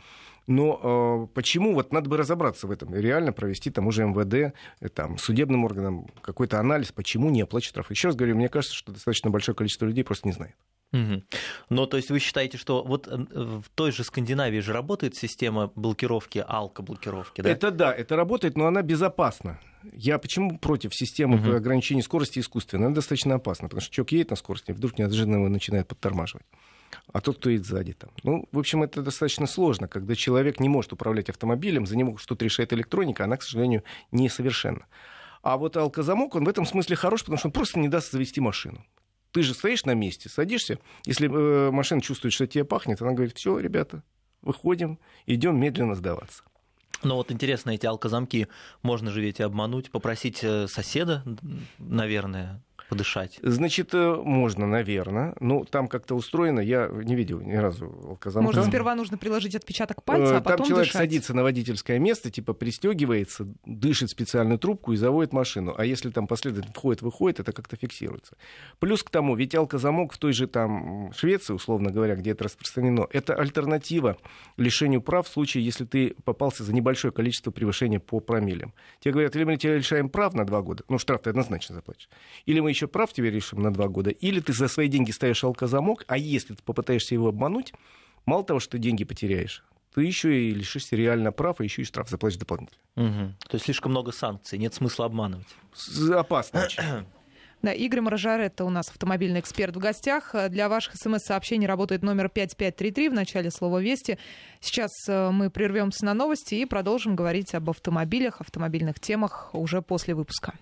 Но 0.48 1.28
э, 1.30 1.34
почему? 1.34 1.74
Вот 1.74 1.94
надо 1.94 2.10
бы 2.10 2.18
разобраться 2.18 2.68
в 2.68 2.72
этом. 2.72 2.96
Реально 2.96 3.32
провести 3.32 3.70
тому 3.70 3.92
же 3.92 4.06
МВД, 4.06 4.56
там, 4.94 5.18
судебным 5.18 5.66
органам 5.66 6.08
какой-то 6.22 6.60
анализ, 6.60 6.92
почему 6.92 7.30
не 7.30 7.42
оплачивают 7.42 7.72
штрафы. 7.72 7.94
Еще 7.94 8.08
раз 8.08 8.16
говорю, 8.16 8.36
мне 8.36 8.50
кажется, 8.50 8.75
что 8.75 8.92
достаточно 8.92 9.30
большое 9.30 9.56
количество 9.56 9.86
людей 9.86 10.04
просто 10.04 10.28
не 10.28 10.34
знает. 10.34 10.56
Угу. 10.93 11.24
Ну, 11.69 11.86
то 11.88 11.98
есть 11.98 12.10
вы 12.10 12.19
считаете, 12.19 12.57
что 12.57 12.83
вот 12.83 13.07
в 13.07 13.63
той 13.75 13.91
же 13.91 14.03
Скандинавии 14.03 14.60
же 14.60 14.74
работает 14.74 15.15
система 15.15 15.71
блокировки, 15.75 16.43
алкоблокировки, 16.45 17.41
да? 17.41 17.50
Это 17.50 17.71
да, 17.71 17.93
это 17.93 18.15
работает, 18.15 18.57
но 18.57 18.67
она 18.67 18.81
безопасна. 18.81 19.60
Я 19.93 20.19
почему 20.19 20.60
против 20.60 20.93
системы 20.93 21.38
угу. 21.38 21.55
ограничения 21.55 22.03
скорости 22.03 22.39
искусственной? 22.39 22.88
Она 22.88 22.95
достаточно 22.95 23.36
опасна, 23.36 23.67
потому 23.67 23.81
что 23.81 23.93
человек 23.93 24.12
едет 24.12 24.29
на 24.31 24.36
скорости, 24.36 24.71
и 24.71 24.74
вдруг 24.74 25.00
неожиданно 25.00 25.36
его 25.36 25.50
начинает 25.50 25.88
подтормаживать. 25.88 26.45
А 27.13 27.21
тот, 27.21 27.38
кто 27.38 27.50
едет 27.50 27.65
сзади 27.65 27.93
там. 27.93 28.12
Ну, 28.24 28.50
в 28.51 28.60
общем, 28.60 28.83
это 28.83 29.01
достаточно 29.01 29.48
сложно, 29.48 29.88
когда 29.88 30.13
человек 30.13 30.60
не 30.60 30.67
может 30.67 30.91
управлять 30.91 31.29
автомобилем, 31.29 31.86
за 31.86 31.95
него 31.95 32.17
что-то 32.17 32.43
решает 32.43 32.74
электроника, 32.74 33.24
она, 33.24 33.38
к 33.38 33.43
сожалению, 33.43 33.83
несовершенна. 34.12 34.86
А 35.41 35.55
вот 35.55 35.77
алкозамок, 35.77 36.36
он 36.36 36.43
в 36.43 36.50
этом 36.50 36.65
смысле 36.65 36.98
хорош, 36.98 37.21
потому 37.21 37.38
что 37.38 37.48
он 37.48 37.53
просто 37.53 37.79
не 37.79 37.88
даст 37.88 38.12
завести 38.12 38.41
машину. 38.41 38.86
Ты 39.32 39.44
же 39.44 39.54
стоишь 39.54 39.86
на 39.86 39.94
месте, 39.94 40.30
садишься, 40.30 40.80
если 41.06 41.30
э, 41.30 41.72
машина 41.72 42.02
чувствует, 42.02 42.34
что 42.34 42.48
тебе 42.48 42.66
пахнет, 42.66 43.02
она 43.02 43.14
говорит, 43.14 43.38
все, 43.38 43.58
ребята, 43.60 44.04
выходим, 44.42 45.00
идем 45.26 45.60
медленно 45.60 45.96
сдаваться. 45.96 46.44
Ну 47.04 47.16
вот 47.16 47.32
интересно, 47.32 47.72
эти 47.72 47.86
алкозамки 47.86 48.48
можно 48.84 49.10
же 49.12 49.22
ведь 49.22 49.42
обмануть, 49.42 49.90
попросить 49.90 50.38
соседа, 50.38 51.24
наверное, 51.80 52.62
подышать? 52.91 53.39
Значит, 53.41 53.93
э, 53.93 54.15
можно, 54.15 54.67
наверное. 54.67 55.33
Ну, 55.39 55.63
там 55.63 55.88
как-то 55.88 56.13
устроено, 56.13 56.60
я 56.60 56.89
не 56.91 57.15
видел 57.15 57.39
ни 57.39 57.55
разу 57.55 57.86
алкозамка. 57.86 58.45
Может, 58.45 58.65
сперва 58.65 58.95
нужно 58.95 59.17
приложить 59.17 59.55
отпечаток 59.55 60.03
пальца, 60.03 60.38
а 60.38 60.41
потом 60.41 60.57
Там 60.57 60.67
человек 60.67 60.88
дышать. 60.89 61.01
садится 61.01 61.33
на 61.33 61.43
водительское 61.43 62.00
место, 62.00 62.29
типа 62.29 62.53
пристегивается, 62.53 63.48
дышит 63.65 64.10
специальную 64.10 64.60
трубку 64.60 64.91
и 64.91 64.98
заводит 64.98 65.31
машину. 65.31 65.74
А 65.77 65.86
если 65.86 66.10
там 66.10 66.27
последовательно 66.27 66.74
входит-выходит, 66.74 67.39
это 67.39 67.53
как-то 67.53 67.77
фиксируется. 67.77 68.36
Плюс 68.79 69.03
к 69.03 69.10
тому, 69.10 69.36
ведь 69.36 69.55
алкозамок 69.55 70.12
в 70.12 70.17
той 70.17 70.33
же 70.33 70.48
там 70.48 71.13
Швеции, 71.15 71.53
условно 71.53 71.91
говоря, 71.91 72.15
где 72.15 72.31
это 72.31 72.43
распространено, 72.43 73.07
это 73.10 73.36
альтернатива 73.36 74.17
лишению 74.57 75.01
прав 75.01 75.27
в 75.27 75.31
случае, 75.31 75.63
если 75.63 75.86
ты 75.86 76.13
попался 76.25 76.65
за 76.65 76.74
небольшое 76.74 77.13
количество 77.13 77.51
превышения 77.51 78.01
по 78.01 78.19
промиллям. 78.19 78.74
Тебе 79.00 79.13
говорят, 79.13 79.33
или 79.38 79.45
мы 79.45 79.55
тебя 79.55 79.77
лишаем 79.77 80.10
прав 80.10 80.33
на 80.33 80.45
два 80.45 80.62
года, 80.62 80.83
ну 80.89 80.98
штраф 80.98 81.21
ты 81.21 81.29
однозначно 81.29 81.74
заплатишь, 81.75 82.10
или 82.45 82.60
мы 82.60 82.69
еще 82.69 82.81
прав 82.88 83.14
тебе 83.14 83.32
решим 83.32 83.62
на 83.62 83.72
два 83.74 83.88
года, 83.88 84.10
или 84.10 84.40
ты 84.40 84.54
за 84.54 84.68
свои 84.68 84.88
деньги 84.88 85.12
ставишь 85.12 85.44
алкозамок, 85.44 86.04
а 86.08 86.18
если 86.18 86.54
ты 86.54 86.64
попытаешься 86.64 87.16
его 87.16 87.28
обмануть, 87.30 87.74
мало 88.26 88.44
того, 88.44 88.60
что 88.60 88.72
ты 88.72 88.80
деньги 88.80 89.04
потеряешь, 89.04 89.64
ты 89.94 90.04
еще 90.04 90.42
и 90.42 90.52
лишишься 90.52 90.96
реально 90.96 91.32
прав, 91.32 91.60
и 91.62 91.66
еще 91.66 91.82
и 91.82 91.86
штраф 91.86 92.10
заплатишь 92.10 92.40
дополнительно. 92.40 92.80
Угу. 92.96 93.34
То 93.50 93.56
есть 93.56 93.66
слишком 93.66 93.92
много 93.92 94.12
санкций, 94.12 94.58
нет 94.58 94.74
смысла 94.74 95.06
обманывать. 95.06 95.48
Опасно. 96.12 96.68
Да, 97.62 97.74
Игорь 97.74 98.02
Маржаретто 98.02 98.66
у 98.66 98.72
нас 98.72 98.90
автомобильный 98.90 99.40
эксперт 99.40 99.76
в 99.76 99.80
гостях. 99.80 100.34
Для 100.50 100.68
ваших 100.68 100.96
смс-сообщений 100.96 101.68
работает 101.68 102.02
номер 102.02 102.28
5533 102.28 103.10
в 103.10 103.14
начале 103.14 103.52
слова 103.52 103.80
«Вести». 103.80 104.18
Сейчас 104.62 104.90
э, 105.08 105.30
мы 105.30 105.52
прервемся 105.52 106.06
на 106.06 106.16
новости 106.16 106.56
и 106.56 106.66
продолжим 106.66 107.16
говорить 107.16 107.54
об 107.54 107.70
автомобилях, 107.70 108.42
автомобильных 108.42 109.00
темах 109.00 109.52
уже 109.54 109.84
после 109.84 110.16
выпуска. 110.16 110.56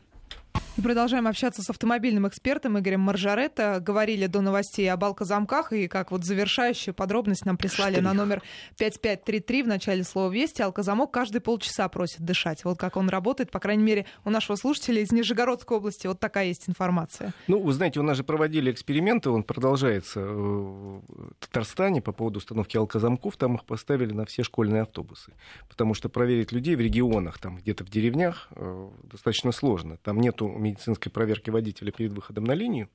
И 0.79 0.81
продолжаем 0.81 1.27
общаться 1.27 1.61
с 1.61 1.69
автомобильным 1.69 2.25
экспертом 2.25 2.79
Игорем 2.79 3.01
Маржаретто. 3.01 3.81
Говорили 3.81 4.27
до 4.27 4.39
новостей 4.39 4.89
об 4.89 5.03
алкозамках, 5.03 5.73
и 5.73 5.89
как 5.89 6.09
вот 6.11 6.23
завершающую 6.23 6.93
подробность 6.93 7.45
нам 7.45 7.57
прислали 7.57 7.95
Штрих. 7.95 8.05
на 8.05 8.13
номер 8.13 8.41
5533 8.77 9.63
в 9.63 9.67
начале 9.67 10.05
слова 10.05 10.31
«Вести». 10.31 10.61
Алкозамок 10.61 11.11
каждые 11.11 11.41
полчаса 11.41 11.89
просит 11.89 12.21
дышать. 12.21 12.63
Вот 12.63 12.79
как 12.79 12.95
он 12.95 13.09
работает, 13.09 13.51
по 13.51 13.59
крайней 13.59 13.83
мере, 13.83 14.05
у 14.23 14.29
нашего 14.29 14.55
слушателя 14.55 15.01
из 15.01 15.11
Нижегородской 15.11 15.75
области 15.75 16.07
вот 16.07 16.21
такая 16.21 16.45
есть 16.45 16.69
информация. 16.69 17.33
Ну, 17.47 17.59
вы 17.59 17.73
знаете, 17.73 17.99
у 17.99 18.03
нас 18.03 18.15
же 18.15 18.23
проводили 18.23 18.71
эксперименты, 18.71 19.31
он 19.31 19.43
продолжается 19.43 20.21
э, 20.21 20.25
в 20.31 21.01
Татарстане 21.39 22.01
по 22.01 22.13
поводу 22.13 22.37
установки 22.37 22.77
алкозамков. 22.77 23.35
Там 23.35 23.55
их 23.55 23.65
поставили 23.65 24.13
на 24.13 24.25
все 24.25 24.43
школьные 24.43 24.83
автобусы. 24.83 25.33
Потому 25.67 25.93
что 25.93 26.07
проверить 26.07 26.53
людей 26.53 26.77
в 26.77 26.79
регионах, 26.79 27.37
там 27.37 27.57
где-то 27.57 27.83
в 27.83 27.89
деревнях, 27.89 28.47
э, 28.51 28.89
достаточно 29.03 29.51
сложно. 29.51 29.97
Там 29.97 30.21
нету 30.21 30.48
медицинской 30.57 31.11
проверки 31.11 31.49
водителя 31.49 31.91
перед 31.91 32.11
выходом 32.13 32.43
на 32.45 32.53
линию. 32.53 32.89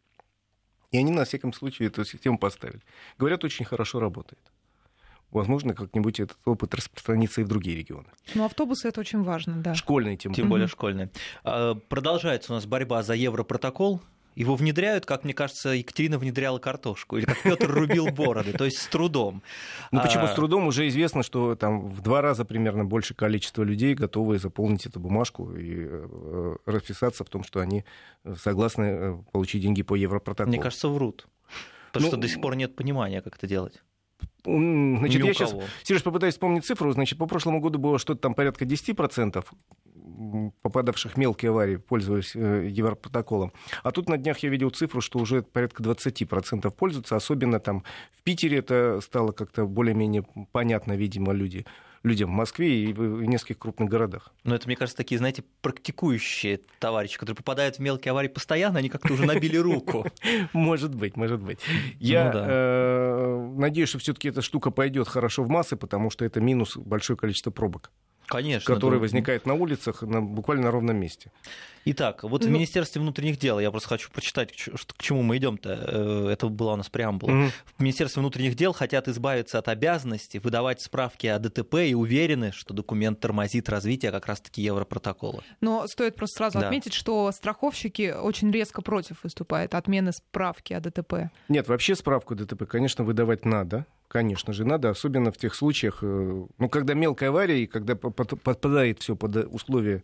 И 0.91 0.99
они, 0.99 1.11
на 1.11 1.25
всяком 1.25 1.53
случае, 1.53 1.89
эту 1.89 2.05
систему 2.05 2.39
поставили. 2.39 2.81
Говорят, 3.19 3.45
очень 3.45 3.65
хорошо 3.65 4.01
работает. 4.01 4.41
Возможно, 5.31 5.75
как-нибудь 5.75 6.21
этот 6.21 6.39
опыт 6.45 6.75
распространится 6.75 7.41
и 7.41 7.45
в 7.45 7.49
другие 7.49 7.77
регионы. 7.77 8.07
Ну, 8.37 8.45
автобусы 8.45 8.87
это 8.87 9.01
очень 9.01 9.23
важно, 9.25 9.57
да. 9.57 9.75
Школьные 9.75 10.17
тем 10.17 10.33
Тем 10.33 10.49
более. 10.49 10.67
более 10.67 10.69
школьные. 10.69 11.11
А, 11.43 11.75
Продолжается 11.75 12.53
у 12.53 12.55
нас 12.55 12.67
борьба 12.67 13.03
за 13.03 13.15
европротокол. 13.15 14.01
Его 14.35 14.57
внедряют, 14.57 15.07
как 15.07 15.25
мне 15.25 15.33
кажется, 15.35 15.71
Екатерина 15.71 16.19
внедряла 16.19 16.59
картошку, 16.59 17.17
или 17.17 17.25
как 17.25 17.41
Петр 17.43 17.71
рубил 17.71 18.07
бороды, 18.07 18.53
то 18.53 18.65
есть 18.65 18.79
с 18.79 18.87
трудом. 18.87 19.43
Ну 19.93 20.01
почему 20.03 20.25
А, 20.25 20.29
с 20.29 20.35
трудом 20.35 20.67
уже 20.67 20.89
известно, 20.89 21.23
что 21.23 21.55
там 21.55 21.89
в 21.89 22.01
два 22.01 22.21
раза 22.21 22.45
примерно 22.45 22.85
больше 22.85 23.15
количество 23.15 23.63
людей 23.63 23.95
готовы 23.95 24.39
заполнить 24.39 24.87
эту 24.87 24.99
бумажку 25.01 25.55
и 25.55 25.87
э, 25.87 26.57
расписаться 26.67 27.25
в 27.25 27.29
том, 27.29 27.45
что 27.45 27.61
они 27.61 27.85
согласны 28.37 28.83
э, 28.85 29.19
получить 29.33 29.63
деньги 29.63 29.83
по 29.83 29.95
европротоколу. 29.95 30.49
Мне 30.49 30.61
кажется, 30.61 30.89
врут. 30.89 31.29
Потому 31.93 32.07
Ну, 32.07 32.13
что 32.13 32.21
до 32.21 32.29
сих 32.29 32.41
пор 32.41 32.57
нет 32.57 32.75
понимания, 32.75 33.23
как 33.23 33.37
это 33.37 33.47
делать. 33.47 33.83
Значит, 34.45 35.23
Ни 35.23 35.27
я 35.29 35.33
сейчас. 35.35 35.55
Сереж, 35.85 36.03
попытаюсь 36.03 36.35
вспомнить 36.35 36.65
цифру. 36.67 36.93
Значит, 36.93 37.19
по 37.19 37.27
прошлому 37.27 37.61
году 37.61 37.79
было 37.79 37.99
что-то 37.99 38.21
там 38.21 38.35
порядка 38.35 38.65
10% 38.67 39.37
м, 39.37 39.45
попадавших 40.63 41.17
мелкие 41.17 41.51
аварии 41.51 41.77
пользовались 41.77 42.35
э, 42.35 42.69
европротоколом. 42.71 43.53
А 43.83 43.91
тут 43.91 44.09
на 44.09 44.17
днях 44.17 44.39
я 44.39 44.51
видел 44.51 44.71
цифру, 44.71 45.01
что 45.01 45.19
уже 45.19 45.43
порядка 45.43 45.83
20% 45.83 46.71
пользуются. 46.71 47.17
Особенно 47.17 47.61
там 47.61 47.85
в 48.13 48.23
Питере 48.23 48.59
это 48.59 49.01
стало 49.03 49.33
как-то 49.33 49.67
более-менее 49.67 50.25
понятно, 50.53 50.93
видимо, 50.93 51.33
люди, 51.33 51.65
людям 52.05 52.31
в 52.31 52.35
Москве 52.35 52.85
и 52.85 52.93
в 52.93 53.25
нескольких 53.25 53.59
крупных 53.59 53.89
городах. 53.89 54.33
Но 54.45 54.55
это, 54.55 54.67
мне 54.67 54.77
кажется, 54.77 54.97
такие, 54.97 55.19
знаете, 55.19 55.43
практикующие 55.63 56.61
товарищи, 56.79 57.19
которые 57.19 57.37
попадают 57.37 57.77
в 57.77 57.79
мелкие 57.81 58.11
аварии 58.11 58.29
постоянно, 58.29 58.79
они 58.79 58.91
как-то 58.91 59.15
уже 59.15 59.25
набили 59.25 59.57
руку. 59.57 60.07
Может 60.53 60.95
быть, 60.95 61.17
может 61.17 61.41
быть. 61.41 61.61
Я 61.99 62.27
Ну 62.27 62.33
да. 62.33 62.47
э, 62.47 63.55
надеюсь, 63.57 63.89
что 63.89 63.99
все-таки 63.99 64.29
эта 64.29 64.43
штука 64.43 64.71
пойдет 64.71 65.09
хорошо 65.09 65.43
в 65.43 65.49
массы, 65.49 65.77
потому 65.77 66.11
что 66.11 66.25
это 66.25 66.41
минус 66.41 66.77
большое 66.77 67.17
количество 67.17 67.51
пробок, 67.51 67.91
Конечно. 68.27 68.75
которые 68.75 68.99
да. 68.99 69.03
возникают 69.03 69.47
на 69.47 69.55
улицах 69.55 70.03
на, 70.03 70.21
буквально 70.21 70.65
на 70.65 70.71
ровном 70.71 70.97
месте. 70.97 71.31
Итак, 71.87 72.23
вот 72.23 72.45
в 72.45 72.49
Ну- 72.49 72.55
Министерстве 72.55 73.03
внутренних 73.03 73.39
дел, 73.39 73.61
я 73.61 73.71
просто 73.71 73.91
хочу 73.91 74.11
почитать, 74.11 74.53
к 74.53 75.03
чему 75.03 75.23
мы 75.23 75.37
идем-то. 75.37 75.69
Э, 75.87 76.29
Это 76.33 76.49
была 76.49 76.73
у 76.73 76.77
нас 76.77 76.89
преамбула. 76.89 77.31
Мгм. 77.31 77.51
В 77.77 77.83
Министерстве 77.83 78.21
внутренних 78.21 78.55
дел 78.55 78.73
хотят 78.73 79.07
избавиться 79.09 79.59
от 79.59 79.69
обязанности 79.69 80.39
выдавать 80.39 80.81
справки 80.81 81.27
о 81.27 81.39
ДТП 81.39 81.75
и 81.87 81.95
уверены, 81.95 82.53
что 82.53 82.73
документ 82.73 83.21
тормозит 83.21 83.69
развитие 83.69 84.11
как 84.13 84.27
раз-таки 84.27 84.63
Европротокола. 84.63 85.43
Но 85.61 85.87
стоит 85.87 86.17
просто 86.17 86.39
сразу 86.39 86.59
Да. 86.59 86.67
отметить, 86.67 86.95
что 86.95 87.31
страховщики 87.33 88.15
очень 88.19 88.51
резко 88.51 88.81
против 88.81 89.23
выступают 89.23 89.75
отмены 89.75 90.13
справки 90.13 90.73
о 90.73 90.81
ДТП. 90.81 91.31
Нет, 91.49 91.69
вообще 91.69 91.95
справку 91.95 92.35
ДТП, 92.35 92.65
конечно, 92.67 93.05
выдавать 93.05 93.45
надо. 93.45 93.85
Конечно 94.09 94.53
же, 94.53 94.65
надо, 94.65 94.91
особенно 94.91 95.33
в 95.33 95.37
тех 95.37 95.55
случаях, 95.55 95.99
э, 96.03 96.07
ну, 96.59 96.69
когда 96.69 96.95
мелкая 96.95 97.31
авария, 97.31 97.63
и 97.65 97.67
когда 97.67 97.95
по- 97.97 98.11
под- 98.11 98.41
подпадает 98.41 99.01
все 99.01 99.17
под 99.17 99.37
условия 99.53 100.03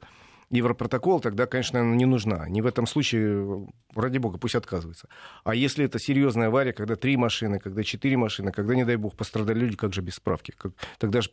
Европротокола, 0.51 1.21
тогда, 1.21 1.47
конечно, 1.47 1.81
она 1.81 1.95
не 1.95 2.07
нужна. 2.07 2.49
Не 2.49 2.61
в 2.61 2.67
этом 2.67 2.87
случае, 2.87 3.67
э, 3.95 4.01
ради 4.01 4.19
бога, 4.19 4.39
пусть 4.39 4.57
отказывается. 4.57 5.09
А 5.45 5.55
если 5.55 5.85
это 5.85 5.99
серьезная 6.01 6.49
авария, 6.49 6.73
когда 6.73 6.97
три 6.97 7.17
машины, 7.17 7.61
когда 7.61 7.85
четыре 7.85 8.17
машины, 8.17 8.51
когда, 8.51 8.75
не 8.75 8.85
дай 8.85 8.97
бог, 8.97 9.17
пострадали 9.17 9.61
люди, 9.61 9.77
как 9.77 9.93
же 9.95 10.03
без 10.03 10.15
справки? 10.15 10.53
Как- 10.57 10.73
Тогда 10.99 11.21
же 11.21 11.29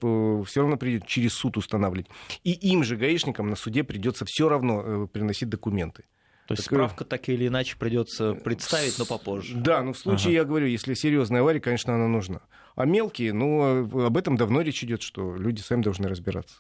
все 0.46 0.62
равно 0.62 0.78
придет 0.78 1.08
через 1.08 1.34
суд 1.34 1.58
устанавливать. 1.58 2.08
И 2.44 2.52
им 2.52 2.84
же, 2.84 2.96
гаишникам, 2.96 3.50
на 3.50 3.56
суде 3.56 3.84
придется 3.84 4.24
все 4.26 4.50
равно 4.50 4.84
э, 4.86 5.08
приносить 5.12 5.50
документы. 5.50 6.04
То 6.48 6.54
есть 6.54 6.64
Так, 6.64 6.72
э, 6.74 6.76
справка 6.76 7.04
так 7.04 7.28
или 7.28 7.48
иначе 7.48 7.76
придется 7.78 8.34
представить, 8.34 9.00
но 9.00 9.06
попозже. 9.06 9.56
Да, 9.58 9.82
ну 9.82 9.94
в 9.94 9.98
случае, 9.98 10.36
я 10.36 10.46
говорю, 10.46 10.68
если 10.68 10.94
серьезная 10.94 11.42
авария, 11.42 11.60
конечно, 11.60 11.96
она 11.96 12.08
нужна. 12.08 12.42
А 12.76 12.86
мелкие, 12.86 13.34
ну, 13.34 14.06
об 14.06 14.16
этом 14.16 14.38
давно 14.38 14.62
речь 14.62 14.84
идет, 14.84 15.02
что 15.02 15.36
люди 15.36 15.62
сами 15.62 15.82
должны 15.82 16.08
разбираться. 16.08 16.58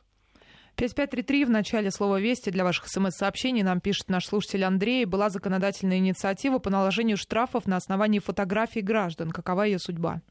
5533 0.77 1.45
в 1.45 1.49
начале 1.49 1.89
слова 1.89 2.19
«Вести» 2.19 2.51
для 2.51 2.63
ваших 2.63 2.87
смс-сообщений 2.87 3.63
нам 3.63 3.81
пишет 3.81 4.09
наш 4.09 4.27
слушатель 4.27 4.63
Андрей. 4.63 5.05
Была 5.05 5.31
законодательная 5.31 5.97
инициатива 5.97 6.59
по 6.59 6.69
наложению 6.69 7.17
штрафов 7.17 7.65
на 7.65 7.77
основании 7.77 8.19
фотографий 8.19 8.81
граждан. 8.81 9.31
Какова 9.31 9.63
ее 9.63 9.79
судьба? 9.79 10.21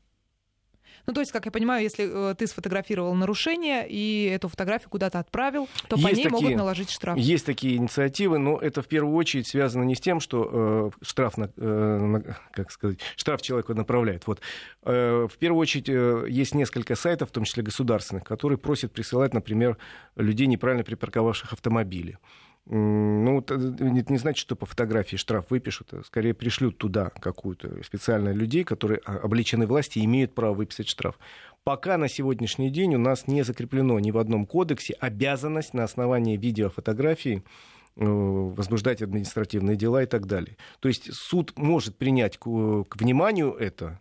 Ну, 1.07 1.13
то 1.13 1.21
есть, 1.21 1.31
как 1.33 1.45
я 1.47 1.53
понимаю, 1.53 1.83
если 1.83 2.31
э, 2.33 2.35
ты 2.35 2.47
сфотографировал 2.47 3.15
нарушение 3.15 3.87
и 3.89 4.25
эту 4.35 4.49
фотографию 4.49 4.91
куда-то 4.91 5.19
отправил, 5.21 5.69
то 5.89 5.97
по 5.97 6.01
Есть 6.01 6.17
ней 6.17 6.25
такие- 6.25 6.31
могут 6.31 6.57
наложить 6.57 6.91
штраф. 6.91 7.17
Есть 7.17 7.47
такие 7.47 7.77
инициативы, 7.77 8.39
но 8.39 8.59
это 8.59 8.83
в 8.83 8.89
первую 8.89 9.15
очередь 9.15 9.47
связано 9.47 9.85
не 9.85 9.95
с 9.95 10.01
тем, 10.01 10.19
что 10.21 10.91
э, 11.01 11.05
штраф, 11.05 11.37
на, 11.39 11.51
э, 11.57 11.99
на- 11.99 12.37
как 12.53 12.71
сказать, 12.73 12.99
штраф 13.17 13.41
человеку 13.43 13.75
направляет. 13.75 14.27
Вот. 14.27 14.41
Э, 14.83 15.29
в 15.33 15.39
первую 15.39 15.61
очередь 15.61 15.89
э, 15.89 16.27
есть 16.29 16.55
несколько 16.55 16.97
сайтов, 16.97 17.29
в 17.29 17.33
том 17.33 17.45
числе 17.45 17.63
государственных, 17.63 18.25
которые 18.25 18.59
просят 18.59 18.93
присылать, 18.93 19.33
например, 19.33 19.77
людей, 20.17 20.47
неправильно 20.47 20.83
припарковавших 20.85 21.53
автомобили. 21.53 22.19
Ну, 22.69 23.39
это 23.39 23.57
не, 23.57 24.19
значит, 24.19 24.41
что 24.41 24.57
по 24.57 24.67
фотографии 24.67 25.17
штраф 25.17 25.47
выпишут, 25.51 25.95
а 25.95 26.03
скорее 26.03 26.35
пришлют 26.35 26.79
туда 26.79 27.11
какую-то 27.11 27.81
специально 27.85 28.31
людей, 28.31 28.65
которые 28.65 29.01
а, 29.05 29.19
обличены 29.19 29.67
власти 29.67 30.01
и 30.01 30.05
имеют 30.05 30.35
право 30.35 30.55
выписать 30.55 30.89
штраф. 30.89 31.17
Пока 31.63 31.97
на 31.97 32.09
сегодняшний 32.09 32.71
день 32.71 32.97
у 32.97 32.99
нас 32.99 33.29
не 33.29 33.45
закреплено 33.45 34.01
ни 34.01 34.11
в 34.11 34.19
одном 34.19 34.47
кодексе 34.47 34.95
обязанность 34.95 35.75
на 35.75 35.85
основании 35.85 36.37
видеофотографий 36.37 37.45
э, 37.97 38.05
возбуждать 38.05 39.01
административные 39.01 39.77
дела 39.77 40.03
и 40.03 40.07
так 40.07 40.27
далее. 40.27 40.57
То 40.81 40.89
есть 40.89 41.15
суд 41.15 41.57
может 41.57 41.97
принять 41.97 42.37
к, 42.37 42.43
к 42.43 42.97
вниманию 42.97 43.53
это, 43.53 44.01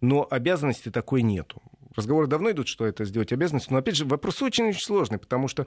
но 0.00 0.26
обязанности 0.30 0.90
такой 0.90 1.20
нету. 1.20 1.60
Разговоры 1.96 2.26
давно 2.26 2.50
идут, 2.50 2.68
что 2.68 2.86
это 2.86 3.04
сделать 3.04 3.32
обязанностью. 3.32 3.72
Но, 3.72 3.78
опять 3.78 3.96
же, 3.96 4.04
вопрос 4.04 4.42
очень-очень 4.42 4.80
сложный, 4.80 5.18
потому 5.18 5.48
что 5.48 5.66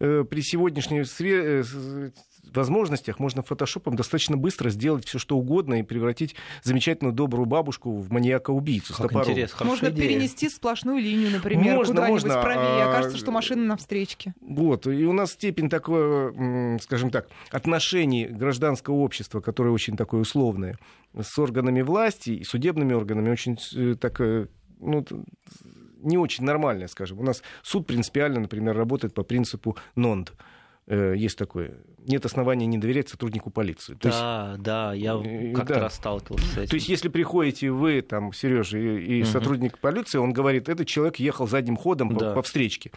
э, 0.00 0.24
при 0.28 0.40
сегодняшней 0.42 1.00
сре- 1.00 1.64
э, 1.64 2.10
возможностях 2.52 3.18
можно 3.18 3.42
фотошопом 3.42 3.96
достаточно 3.96 4.36
быстро 4.36 4.70
сделать 4.70 5.06
все 5.06 5.18
что 5.18 5.36
угодно 5.36 5.80
и 5.80 5.82
превратить 5.82 6.34
замечательную 6.62 7.14
добрую 7.14 7.46
бабушку 7.46 7.96
в 7.96 8.10
маньяка-убийцу 8.10 8.94
как 8.96 9.12
интересно, 9.12 9.66
Можно 9.66 9.88
идея. 9.90 10.08
перенести 10.08 10.48
сплошную 10.48 10.98
линию, 10.98 11.30
например, 11.30 11.74
Можно, 11.76 11.94
куда-нибудь 11.96 12.24
можно, 12.24 12.40
правее. 12.42 12.84
а, 12.84 12.90
Окажется, 12.90 13.18
что 13.18 13.30
машина 13.30 13.64
на 13.64 13.76
встречке. 13.76 14.34
Вот. 14.40 14.86
И 14.86 15.04
у 15.04 15.12
нас 15.12 15.32
степень 15.32 15.68
такого, 15.68 16.78
скажем 16.80 17.10
так, 17.10 17.28
отношений 17.50 18.26
гражданского 18.26 18.94
общества, 18.96 19.40
которое 19.40 19.70
очень 19.70 19.96
такое 19.96 20.20
условное, 20.22 20.78
с 21.20 21.38
органами 21.38 21.82
власти 21.82 22.30
и 22.30 22.44
судебными 22.44 22.92
органами 22.94 23.30
очень 23.30 23.58
э, 23.74 23.94
такое, 23.94 24.48
ну, 24.80 25.04
не 26.02 26.16
очень 26.18 26.44
нормальное, 26.44 26.88
скажем. 26.88 27.18
У 27.18 27.22
нас 27.22 27.42
суд 27.62 27.86
принципиально, 27.86 28.40
например, 28.40 28.76
работает 28.76 29.14
по 29.14 29.22
принципу 29.22 29.76
НОНД. 29.96 30.32
Э, 30.86 31.14
Есть 31.16 31.36
такое. 31.36 31.74
Нет 32.06 32.24
оснований 32.24 32.64
не 32.66 32.78
доверять 32.78 33.08
сотруднику 33.10 33.50
полиции. 33.50 33.92
То 33.94 34.08
есть 34.08 34.18
Да, 34.18 34.56
да, 34.58 34.94
я 34.94 35.20
э, 35.22 35.52
как-то 35.52 35.74
да. 35.74 35.80
раз 35.80 35.96
сталкивался 35.96 36.46
с 36.46 36.56
этим. 36.56 36.68
то 36.70 36.76
есть, 36.76 36.88
если 36.88 37.08
приходите 37.08 37.70
вы, 37.70 38.00
там, 38.00 38.32
Сережа, 38.32 38.78
и, 38.78 39.18
и 39.18 39.22
Мгм. 39.22 39.30
сотрудник 39.30 39.78
полиции, 39.78 40.16
он 40.16 40.32
говорит, 40.32 40.70
этот 40.70 40.86
человек 40.86 41.16
ехал 41.16 41.46
задним 41.46 41.76
ходом 41.76 42.08
по- 42.10 42.20
Да. 42.20 42.32
по, 42.32 42.40
встречке. 42.42 42.90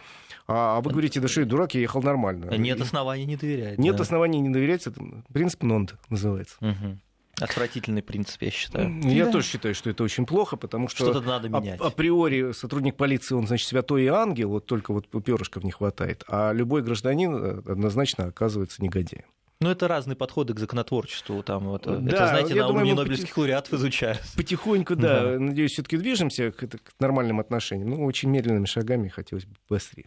А, 0.48 0.78
а 0.78 0.80
вы 0.80 0.90
говорите, 0.92 1.20
да 1.20 1.28
что 1.28 1.40
я 1.40 1.46
дурак, 1.46 1.74
я 1.74 1.80
ехал 1.82 2.02
нормально. 2.02 2.50
Нет 2.56 2.80
оснований 2.80 3.26
не 3.26 3.36
доверять. 3.36 3.78
Нет 3.78 3.96
да. 3.96 4.02
оснований 4.02 4.40
не 4.40 4.48
доверять. 4.48 4.86
Это 4.86 5.02
принцип 5.32 5.62
НОНД 5.62 5.94
называется. 6.08 6.56
Мгм. 6.60 7.00
Отвратительный 7.42 8.02
принцип, 8.02 8.40
я 8.42 8.50
считаю. 8.50 9.00
Я 9.02 9.26
Да. 9.26 9.32
тоже 9.32 9.46
считаю, 9.46 9.74
что 9.74 9.90
это 9.90 10.04
очень 10.04 10.26
плохо, 10.26 10.56
потому 10.56 10.88
что 10.88 11.04
Что-то 11.04 11.20
надо 11.26 11.48
а- 11.48 11.60
менять. 11.60 11.80
априори 11.80 12.52
сотрудник 12.52 12.96
полиции, 12.96 13.34
он, 13.34 13.46
значит, 13.46 13.68
святой 13.68 14.04
и 14.04 14.06
ангел, 14.08 14.50
вот 14.50 14.66
только 14.66 14.92
вот 14.92 15.06
перышков 15.24 15.64
не 15.64 15.70
хватает, 15.70 16.24
а 16.28 16.52
любой 16.52 16.82
гражданин 16.82 17.34
э, 17.34 17.62
однозначно 17.72 18.24
оказывается 18.26 18.82
негодяем. 18.82 19.24
Ну, 19.60 19.70
это 19.70 19.86
разные 19.86 20.16
подходы 20.16 20.54
к 20.54 20.58
законотворчеству. 20.58 21.40
Там, 21.44 21.68
вот, 21.68 21.84
Да, 21.84 21.92
это, 21.94 22.26
знаете, 22.28 22.54
я 22.54 22.62
на 22.62 22.68
думаю, 22.68 22.84
уровне 22.86 22.94
мы 22.94 23.02
нобелевских 23.02 23.36
лауреатов 23.38 23.74
изучают. 23.74 24.20
Потихоньку, 24.36 24.96
да, 24.96 25.20
Да. 25.34 25.38
надеюсь, 25.38 25.70
все-таки 25.72 25.96
движемся 25.98 26.50
к, 26.50 26.66
к 26.66 26.80
нормальным 26.98 27.38
отношениям. 27.38 27.90
Ну, 27.90 28.04
очень 28.04 28.28
медленными 28.28 28.64
шагами 28.66 29.06
хотелось 29.08 29.44
бы 29.44 29.54
быстрее. 29.68 30.06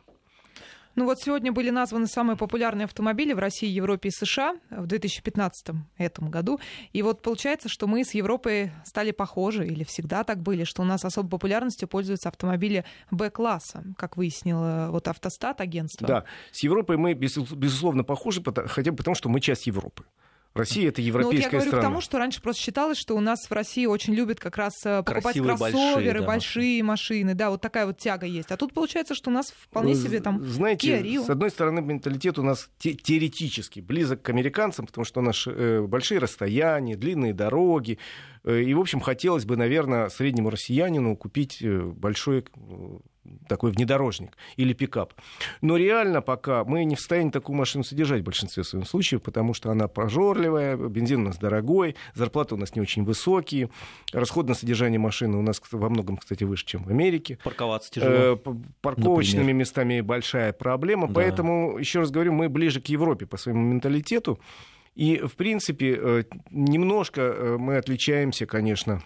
Ну 0.95 1.05
вот 1.05 1.19
сегодня 1.19 1.51
были 1.51 1.69
названы 1.69 2.07
самые 2.07 2.37
популярные 2.37 2.85
автомобили 2.85 3.33
в 3.33 3.39
России, 3.39 3.67
Европе 3.67 4.09
и 4.09 4.11
США 4.11 4.55
в 4.69 4.87
2015 4.87 5.75
этом 5.97 6.29
году. 6.29 6.59
И 6.93 7.01
вот 7.01 7.21
получается, 7.21 7.67
что 7.67 7.87
мы 7.87 8.05
с 8.05 8.13
Европой 8.13 8.71
стали 8.85 9.11
похожи, 9.11 9.67
или 9.67 9.83
всегда 9.83 10.23
так 10.23 10.41
были, 10.41 10.63
что 10.63 10.81
у 10.81 10.85
нас 10.85 11.03
особой 11.03 11.29
популярностью 11.29 11.87
пользуются 11.87 12.29
автомобили 12.29 12.85
Б-класса, 13.11 13.83
как 13.97 14.15
выяснило 14.15 14.87
вот 14.91 15.07
автостат 15.07 15.59
агентство. 15.59 16.07
Да, 16.07 16.23
с 16.51 16.63
Европой 16.63 16.97
мы, 16.97 17.13
без- 17.13 17.37
безусловно, 17.37 18.03
похожи, 18.03 18.41
хотя 18.67 18.91
бы 18.91 18.97
потому, 18.97 19.15
что 19.15 19.27
мы 19.27 19.41
часть 19.41 19.67
Европы. 19.67 20.05
Россия— 20.55 20.87
это 20.89 21.01
Ну 21.01 21.07
вот 21.07 21.13
я 21.13 21.19
европейская 21.19 21.49
говорю 21.51 21.67
страна. 21.67 21.81
к 21.81 21.85
тому, 21.85 22.01
что 22.01 22.17
раньше 22.17 22.41
просто 22.41 22.61
считалось, 22.61 22.97
что 22.97 23.15
у 23.15 23.19
нас 23.19 23.45
в 23.47 23.51
России 23.51 23.85
очень 23.85 24.13
любят 24.15 24.39
как 24.39 24.57
раз 24.57 24.73
э, 24.85 25.03
покупать 25.03 25.23
Красивые, 25.23 25.57
большие, 25.57 25.91
кроссоверы, 25.91 26.19
да, 26.21 26.25
большие 26.25 26.83
машины. 26.83 27.33
Да, 27.35 27.49
вот 27.49 27.61
такая 27.61 27.85
вот 27.85 27.97
тяга 27.97 28.25
есть. 28.25 28.51
А 28.51 28.57
тут 28.57 28.73
получается, 28.73 29.15
что 29.15 29.29
у 29.29 29.33
нас 29.33 29.51
вполне 29.51 29.95
себе 29.95 30.21
там 30.21 30.43
Знаете, 30.45 30.87
Kia 30.87 31.03
Rio. 31.03 31.25
с 31.25 31.29
одной 31.29 31.49
стороны, 31.49 31.81
менталитет 31.81 32.39
у 32.39 32.43
нас 32.43 32.69
те- 32.77 32.93
теоретически 32.93 33.81
близок 33.81 34.21
к 34.21 34.29
американцам, 34.29 34.85
потому 34.87 35.03
что 35.03 35.19
у 35.19 35.23
нас 35.23 35.43
э, 35.45 35.81
большие 35.81 36.19
расстояния, 36.19 36.95
длинные 36.95 37.33
дороги. 37.33 37.99
Э, 38.45 38.61
и, 38.61 38.73
в 38.73 38.79
общем, 38.79 39.01
хотелось 39.01 39.45
бы, 39.45 39.57
наверное, 39.57 40.07
среднему 40.09 40.49
россиянину 40.49 41.15
купить 41.17 41.61
э, 41.61 41.79
большой 41.81 42.39
э, 42.55 42.97
такой 43.47 43.71
внедорожник 43.71 44.37
или 44.55 44.73
пикап. 44.73 45.13
Но 45.61 45.77
реально 45.77 46.21
пока 46.21 46.63
мы 46.63 46.83
не 46.85 46.95
в 46.95 46.99
состоянии 46.99 47.31
такую 47.31 47.55
машину 47.55 47.83
содержать 47.83 48.21
в 48.21 48.25
большинстве 48.25 48.63
своих 48.63 48.87
случаев, 48.87 49.21
потому 49.21 49.53
что 49.53 49.71
она 49.71 49.87
прожорливая, 49.87 50.77
бензин 50.77 51.21
у 51.21 51.25
нас 51.25 51.37
дорогой, 51.37 51.95
зарплаты 52.13 52.55
у 52.55 52.57
нас 52.57 52.75
не 52.75 52.81
очень 52.81 53.03
высокие, 53.03 53.69
расход 54.11 54.47
на 54.47 54.53
содержание 54.53 54.99
машины 54.99 55.37
у 55.37 55.41
нас 55.41 55.61
во 55.71 55.89
многом, 55.89 56.17
кстати, 56.17 56.43
выше, 56.43 56.65
чем 56.65 56.83
в 56.83 56.89
Америке. 56.89 57.37
Парковаться 57.43 57.91
тяжело. 57.91 58.11
Э, 58.13 58.37
Парковочными 58.81 59.41
например. 59.41 59.55
местами 59.55 60.01
большая 60.01 60.53
проблема. 60.53 61.07
Да. 61.07 61.13
Поэтому, 61.15 61.77
еще 61.77 61.99
раз 61.99 62.11
говорю, 62.11 62.33
мы 62.33 62.49
ближе 62.49 62.81
к 62.81 62.87
Европе 62.87 63.25
по 63.25 63.37
своему 63.37 63.61
менталитету. 63.61 64.39
И, 64.95 65.17
в 65.17 65.35
принципе, 65.35 65.99
э, 66.01 66.23
немножко 66.51 67.21
э, 67.21 67.57
мы 67.57 67.77
отличаемся, 67.77 68.45
конечно, 68.45 69.01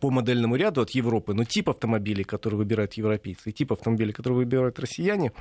по 0.00 0.10
модельному 0.10 0.56
ряду 0.56 0.80
от 0.82 0.90
Европы, 0.90 1.34
но 1.34 1.44
тип 1.44 1.68
автомобилей, 1.70 2.24
которые 2.24 2.58
выбирают 2.58 2.94
европейцы, 2.94 3.50
и 3.50 3.52
тип 3.52 3.72
автомобилей, 3.72 4.12
которые 4.12 4.38
выбирают 4.38 4.78
россияне, 4.78 5.32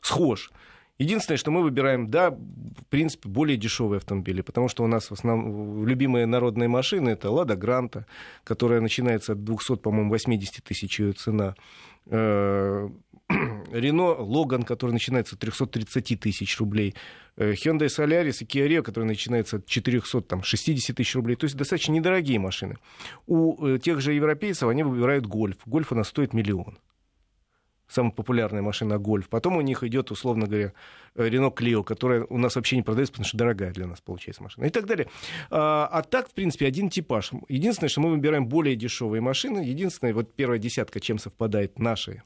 схож. 0.00 0.50
Единственное, 0.98 1.38
что 1.38 1.50
мы 1.50 1.62
выбираем, 1.62 2.08
да, 2.08 2.30
в 2.30 2.84
принципе, 2.88 3.28
более 3.28 3.56
дешевые 3.56 3.98
автомобили, 3.98 4.42
потому 4.42 4.68
что 4.68 4.84
у 4.84 4.86
нас 4.86 5.10
в 5.10 5.12
основном 5.12 5.86
любимые 5.86 6.26
народные 6.26 6.68
машины 6.68 7.10
это 7.10 7.30
Лада 7.30 7.56
Гранта, 7.56 8.06
которая 8.44 8.80
начинается 8.80 9.32
от 9.32 9.42
200, 9.42 9.76
по-моему, 9.76 10.10
80 10.10 10.62
тысяч 10.62 11.00
ее 11.00 11.12
цена. 11.12 11.56
Э, 13.74 13.80
Рено 13.80 14.14
Логан, 14.14 14.62
который 14.62 14.92
начинается 14.92 15.34
от 15.34 15.40
330 15.40 16.20
тысяч 16.20 16.58
рублей. 16.58 16.94
Э, 17.36 17.52
Hyundai 17.52 17.86
Solaris 17.86 18.38
и 18.40 18.44
Kia 18.44 18.68
Rio, 18.68 18.82
который 18.82 19.04
начинается 19.04 19.56
от 19.56 19.66
460 19.66 20.96
тысяч 20.96 21.14
рублей. 21.14 21.36
То 21.36 21.44
есть 21.44 21.56
достаточно 21.56 21.92
недорогие 21.92 22.38
машины. 22.38 22.76
У 23.26 23.66
э, 23.66 23.78
тех 23.78 24.00
же 24.00 24.12
европейцев 24.12 24.68
они 24.68 24.82
выбирают 24.82 25.26
гольф. 25.26 25.56
Гольф 25.66 25.92
у 25.92 25.94
нас 25.94 26.08
стоит 26.08 26.32
миллион 26.32 26.78
самая 27.86 28.12
популярная 28.12 28.62
машина 28.62 28.98
Гольф. 28.98 29.28
Потом 29.28 29.56
у 29.56 29.60
них 29.60 29.84
идет, 29.84 30.10
условно 30.10 30.46
говоря, 30.46 30.72
Рено 31.14 31.50
Клио, 31.50 31.84
которая 31.84 32.24
у 32.24 32.38
нас 32.38 32.56
вообще 32.56 32.76
не 32.76 32.82
продается, 32.82 33.12
потому 33.12 33.26
что 33.26 33.36
дорогая 33.36 33.72
для 33.72 33.86
нас 33.86 34.00
получается 34.00 34.42
машина. 34.42 34.64
И 34.64 34.70
так 34.70 34.86
далее. 34.86 35.06
А, 35.50 35.86
а 35.86 36.02
так, 36.02 36.28
в 36.28 36.34
принципе, 36.34 36.66
один 36.66 36.88
типаж. 36.88 37.30
Единственное, 37.48 37.90
что 37.90 38.00
мы 38.00 38.10
выбираем 38.10 38.46
более 38.46 38.74
дешевые 38.74 39.20
машины. 39.20 39.60
Единственное, 39.60 40.12
вот 40.12 40.34
первая 40.34 40.58
десятка, 40.58 40.98
чем 40.98 41.18
совпадает 41.18 41.78
наши 41.78 42.22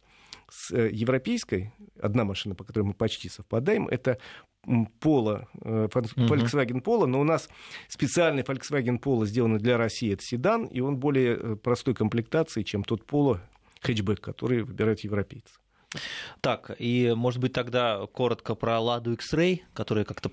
с 0.51 0.71
э, 0.73 0.91
европейской, 0.93 1.73
одна 2.01 2.25
машина, 2.25 2.55
по 2.55 2.65
которой 2.65 2.85
мы 2.85 2.95
почти 2.95 3.29
совпадаем, 3.29 3.89
это 3.89 4.19
Polo, 4.67 5.47
э. 5.63 5.89
Volkswagen 5.93 6.83
Polo, 6.83 7.07
но 7.07 7.21
у 7.21 7.25
нас 7.25 7.49
специальный 7.89 8.43
Volkswagen 8.43 9.01
Polo 9.01 9.25
сделанный 9.25 9.59
для 9.59 9.77
России, 9.77 10.13
это 10.13 10.23
седан, 10.23 10.67
и 10.67 10.81
он 10.81 10.97
более 10.97 11.37
э, 11.37 11.57
простой 11.57 11.95
комплектации, 11.95 12.63
чем 12.63 12.85
тот 12.85 13.03
Polo 13.05 13.41
хэтчбэк, 13.81 14.21
который 14.21 14.63
выбирают 14.63 15.01
европейцы. 15.01 15.55
Так, 16.41 16.71
и, 16.79 17.15
может 17.17 17.41
быть, 17.41 17.53
тогда 17.53 18.07
коротко 18.13 18.55
про 18.55 18.79
Ладу 18.79 19.13
X-Ray, 19.13 19.61
которая 19.73 20.05
как-то 20.05 20.31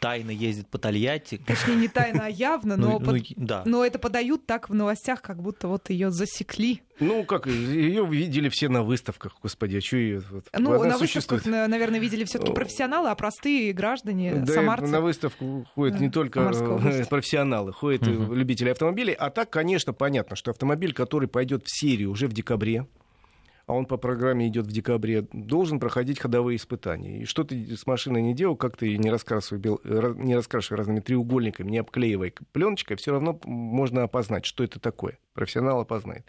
тайно 0.00 0.30
ездит 0.30 0.68
по 0.68 0.78
Тольятти. 0.78 1.40
Точнее, 1.46 1.76
не 1.76 1.88
тайно, 1.88 2.26
а 2.26 2.28
явно, 2.28 2.76
но, 2.76 2.98
Ну, 2.98 3.00
под- 3.00 3.16
ну, 3.16 3.22
да. 3.36 3.62
но 3.66 3.84
это 3.84 3.98
подают 3.98 4.46
так 4.46 4.68
в 4.68 4.74
новостях, 4.74 5.22
как 5.22 5.42
будто 5.42 5.68
вот 5.68 5.90
ее 5.90 6.10
засекли. 6.10 6.82
Ну, 7.00 7.24
как, 7.24 7.46
ее 7.46 8.04
видели 8.06 8.48
все 8.48 8.68
на 8.68 8.82
выставках, 8.82 9.36
господи, 9.42 9.76
а 9.76 9.80
что 9.80 9.96
ее... 9.96 10.22
Вот, 10.30 10.46
Ну, 10.58 10.72
она 10.74 10.84
на 10.94 10.98
существует. 10.98 11.42
выставках, 11.42 11.46
на- 11.46 11.68
наверное, 11.68 12.00
видели 12.00 12.24
все-таки 12.24 12.52
профессионалы, 12.52 13.10
а 13.10 13.14
простые 13.14 13.72
граждане, 13.72 14.34
Да, 14.34 14.52
самарцы. 14.52 14.86
на 14.86 15.00
выставку 15.00 15.66
ходят 15.74 15.98
Да, 15.98 16.04
не 16.04 16.10
только 16.10 16.40
Самарская 16.40 16.68
область. 16.70 17.00
э, 17.00 17.04
профессионалы, 17.06 17.72
ходят 17.72 18.02
Мгм. 18.02 18.34
любители 18.34 18.70
автомобилей. 18.70 19.12
А 19.14 19.30
так, 19.30 19.50
конечно, 19.50 19.92
понятно, 19.92 20.34
что 20.36 20.50
автомобиль, 20.50 20.92
который 20.92 21.28
пойдет 21.28 21.62
в 21.66 21.70
серию 21.70 22.10
уже 22.10 22.26
в 22.26 22.32
декабре, 22.32 22.86
а 23.68 23.74
он 23.74 23.84
по 23.84 23.98
программе 23.98 24.48
идет 24.48 24.66
в 24.66 24.72
декабре, 24.72 25.26
должен 25.32 25.78
проходить 25.78 26.18
ходовые 26.18 26.56
испытания. 26.56 27.20
И 27.20 27.24
что 27.26 27.44
ты 27.44 27.76
с 27.76 27.86
машиной 27.86 28.22
не 28.22 28.34
делал, 28.34 28.56
как 28.56 28.76
ты 28.78 28.86
ее 28.86 28.98
не 28.98 29.10
раскрашивай, 29.10 29.60
бел- 29.60 29.80
э, 29.84 30.14
не 30.16 30.34
раскрашивай 30.34 30.78
разными 30.78 31.00
треугольниками, 31.00 31.70
не 31.70 31.78
обклеивай 31.78 32.34
пленочкой, 32.52 32.96
все 32.96 33.12
равно 33.12 33.38
можно 33.44 34.04
опознать, 34.04 34.46
что 34.46 34.64
это 34.64 34.80
такое. 34.80 35.18
Профессионал 35.34 35.80
опознает. 35.80 36.26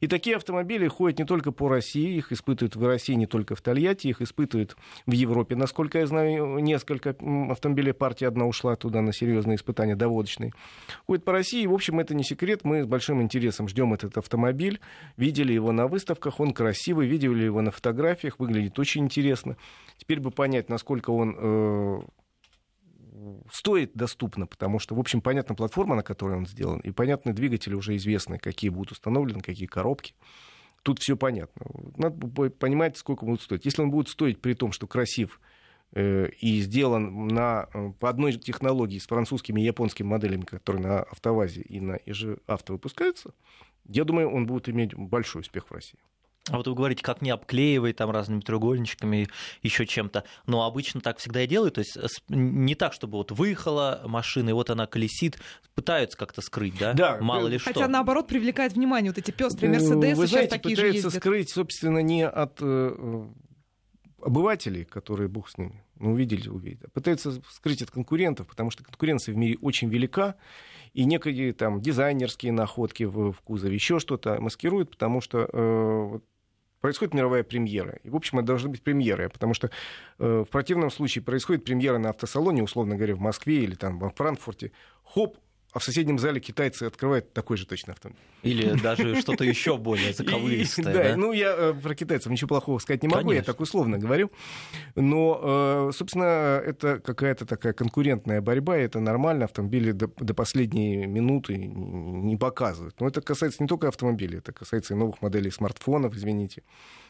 И 0.00 0.06
такие 0.06 0.36
автомобили 0.36 0.86
ходят 0.86 1.18
не 1.18 1.24
только 1.24 1.50
по 1.50 1.68
России, 1.68 2.16
их 2.16 2.30
испытывают 2.30 2.76
в 2.76 2.86
России 2.86 3.14
не 3.14 3.26
только 3.26 3.56
в 3.56 3.60
Тольятти, 3.60 4.08
их 4.08 4.20
испытывают 4.20 4.76
в 5.06 5.10
Европе. 5.10 5.56
Насколько 5.56 5.98
я 5.98 6.06
знаю, 6.06 6.58
несколько 6.58 7.16
автомобилей 7.50 7.92
партии 7.92 8.24
одна 8.24 8.44
ушла 8.44 8.76
туда 8.76 9.00
на 9.00 9.12
серьезные 9.12 9.56
испытания 9.56 9.96
доводочные. 9.96 10.52
Ходит 11.06 11.24
по 11.24 11.32
России, 11.32 11.66
в 11.66 11.72
общем, 11.72 11.98
это 11.98 12.14
не 12.14 12.22
секрет, 12.22 12.60
мы 12.62 12.84
с 12.84 12.86
большим 12.86 13.20
интересом 13.20 13.66
ждем 13.66 13.94
этот 13.94 14.16
автомобиль, 14.18 14.78
видели 15.16 15.52
его 15.52 15.72
на 15.72 15.88
выставках, 15.88 16.38
он 16.38 16.52
красивый, 16.52 16.81
видели 16.90 17.44
его 17.44 17.62
на 17.62 17.70
фотографиях, 17.70 18.38
выглядит 18.38 18.78
очень 18.78 19.04
интересно. 19.04 19.56
Теперь 19.96 20.20
бы 20.20 20.30
понять, 20.30 20.68
насколько 20.68 21.10
он 21.10 21.36
э, 21.38 22.00
стоит 23.50 23.92
доступно, 23.94 24.46
потому 24.46 24.78
что, 24.78 24.94
в 24.94 25.00
общем, 25.00 25.20
понятна 25.20 25.54
платформа, 25.54 25.94
на 25.94 26.02
которой 26.02 26.36
он 26.36 26.46
сделан, 26.46 26.80
и 26.80 26.90
понятны 26.90 27.32
двигатели 27.32 27.74
уже 27.74 27.96
известны, 27.96 28.38
какие 28.38 28.70
будут 28.70 28.92
установлены, 28.92 29.40
какие 29.40 29.66
коробки. 29.66 30.14
Тут 30.82 30.98
все 30.98 31.16
понятно. 31.16 31.66
Надо 31.96 32.26
по- 32.28 32.50
понимать, 32.50 32.96
сколько 32.96 33.24
будет 33.24 33.40
стоить. 33.40 33.64
Если 33.64 33.82
он 33.82 33.90
будет 33.90 34.08
стоить 34.08 34.40
при 34.40 34.54
том, 34.54 34.72
что 34.72 34.88
красив 34.88 35.40
э, 35.92 36.28
и 36.40 36.60
сделан 36.60 37.28
на, 37.28 37.68
э, 37.72 37.92
по 38.00 38.08
одной 38.08 38.32
технологии 38.32 38.98
с 38.98 39.06
французскими 39.06 39.60
и 39.60 39.64
японскими 39.64 40.08
моделями, 40.08 40.42
которые 40.42 40.82
на 40.82 41.02
АвтоВАЗе 41.04 41.62
и 41.62 41.80
на 41.80 41.94
ИЖ 42.06 42.38
Авто 42.46 42.72
выпускаются, 42.72 43.32
я 43.84 44.04
думаю, 44.04 44.30
он 44.30 44.46
будет 44.46 44.68
иметь 44.68 44.94
большой 44.94 45.42
успех 45.42 45.68
в 45.68 45.72
России. 45.72 45.98
А 46.50 46.56
вот 46.56 46.66
вы 46.66 46.74
говорите, 46.74 47.02
как 47.04 47.22
не 47.22 47.30
обклеивай 47.30 47.92
там 47.92 48.10
разными 48.10 48.40
треугольничками, 48.40 49.28
еще 49.62 49.86
чем-то. 49.86 50.24
Но 50.46 50.64
обычно 50.64 51.00
так 51.00 51.18
всегда 51.18 51.42
и 51.42 51.46
делают. 51.46 51.74
То 51.74 51.80
есть 51.80 51.96
не 52.28 52.74
так, 52.74 52.92
чтобы 52.94 53.18
вот 53.18 53.30
выехала 53.30 54.02
машина, 54.06 54.50
и 54.50 54.52
вот 54.52 54.68
она 54.68 54.86
колесит, 54.86 55.38
пытаются 55.76 56.18
как-то 56.18 56.40
скрыть, 56.40 56.76
да? 56.76 56.94
Да. 56.94 57.18
Мало 57.20 57.46
ли 57.46 57.58
Хотя 57.58 57.82
что. 57.82 57.88
наоборот 57.88 58.26
привлекает 58.26 58.72
внимание 58.72 59.12
вот 59.12 59.18
эти 59.18 59.30
пестрые 59.30 59.70
Мерседесы, 59.70 60.16
Вы 60.16 60.26
сейчас 60.26 60.30
знаете, 60.30 60.50
такие 60.50 60.76
же 60.76 60.82
пытаются 60.82 61.06
ездят. 61.06 61.22
скрыть, 61.22 61.50
собственно, 61.50 61.98
не 61.98 62.26
от 62.26 62.58
э, 62.60 63.26
обывателей, 64.20 64.84
которые, 64.84 65.28
бог 65.28 65.48
с 65.48 65.58
ними, 65.58 65.84
ну, 65.98 66.12
увидели, 66.12 66.48
увидели, 66.48 66.86
а 66.86 66.90
пытаются 66.90 67.40
скрыть 67.50 67.82
от 67.82 67.90
конкурентов, 67.92 68.48
потому 68.48 68.70
что 68.70 68.82
конкуренция 68.82 69.32
в 69.32 69.36
мире 69.36 69.58
очень 69.60 69.88
велика, 69.88 70.34
и 70.92 71.04
некие 71.04 71.52
там 71.52 71.80
дизайнерские 71.80 72.52
находки 72.52 73.04
в, 73.04 73.32
в 73.32 73.40
кузове, 73.42 73.74
еще 73.74 73.98
что-то 73.98 74.40
маскируют, 74.40 74.90
потому 74.90 75.20
что 75.20 75.48
э, 75.50 76.06
вот 76.10 76.24
происходит 76.82 77.14
мировая 77.14 77.44
премьера. 77.44 77.98
И, 78.02 78.10
в 78.10 78.16
общем, 78.16 78.38
это 78.40 78.48
должны 78.48 78.68
быть 78.68 78.82
премьеры, 78.82 79.30
потому 79.30 79.54
что 79.54 79.70
э, 80.18 80.44
в 80.46 80.50
противном 80.50 80.90
случае 80.90 81.24
происходит 81.24 81.64
премьера 81.64 81.96
на 81.96 82.10
автосалоне, 82.10 82.62
условно 82.62 82.96
говоря, 82.96 83.14
в 83.14 83.20
Москве 83.20 83.62
или 83.62 83.74
там 83.74 83.98
во 83.98 84.10
Франкфурте. 84.10 84.72
Хоп, 85.04 85.38
а 85.72 85.78
в 85.78 85.84
соседнем 85.84 86.18
зале 86.18 86.40
китайцы 86.40 86.84
открывают 86.84 87.32
такой 87.32 87.56
же 87.56 87.66
точно 87.66 87.94
автомобиль. 87.94 88.20
Или 88.42 88.72
даже 88.82 89.20
что-то 89.20 89.44
еще 89.44 89.78
более 89.78 90.12
заковыристое. 90.14 90.92
Да, 90.92 91.16
ну 91.16 91.32
я 91.32 91.54
э, 91.56 91.74
про 91.74 91.94
китайцев 91.94 92.30
ничего 92.30 92.48
плохого 92.48 92.78
сказать 92.78 93.02
не 93.02 93.08
могу, 93.08 93.32
я 93.32 93.42
так 93.42 93.60
условно 93.60 93.98
говорю. 93.98 94.30
Но, 94.94 95.88
э, 95.88 95.90
собственно, 95.94 96.60
это 96.64 96.98
какая-то 96.98 97.46
такая 97.46 97.72
конкурентная 97.72 98.40
борьба, 98.42 98.78
и 98.78 98.82
это 98.82 99.00
нормально. 99.00 99.46
Автомобили 99.46 99.92
до, 99.92 100.08
последней 100.34 101.06
минуты 101.06 101.56
не 101.56 102.36
показывают. 102.36 103.00
Но 103.00 103.08
это 103.08 103.22
касается 103.22 103.62
не 103.62 103.68
только 103.68 103.88
автомобилей, 103.88 104.38
это 104.38 104.52
касается 104.52 104.94
и 104.94 104.96
новых 104.96 105.22
моделей 105.22 105.50
смартфонов, 105.50 106.14
извините, 106.14 106.62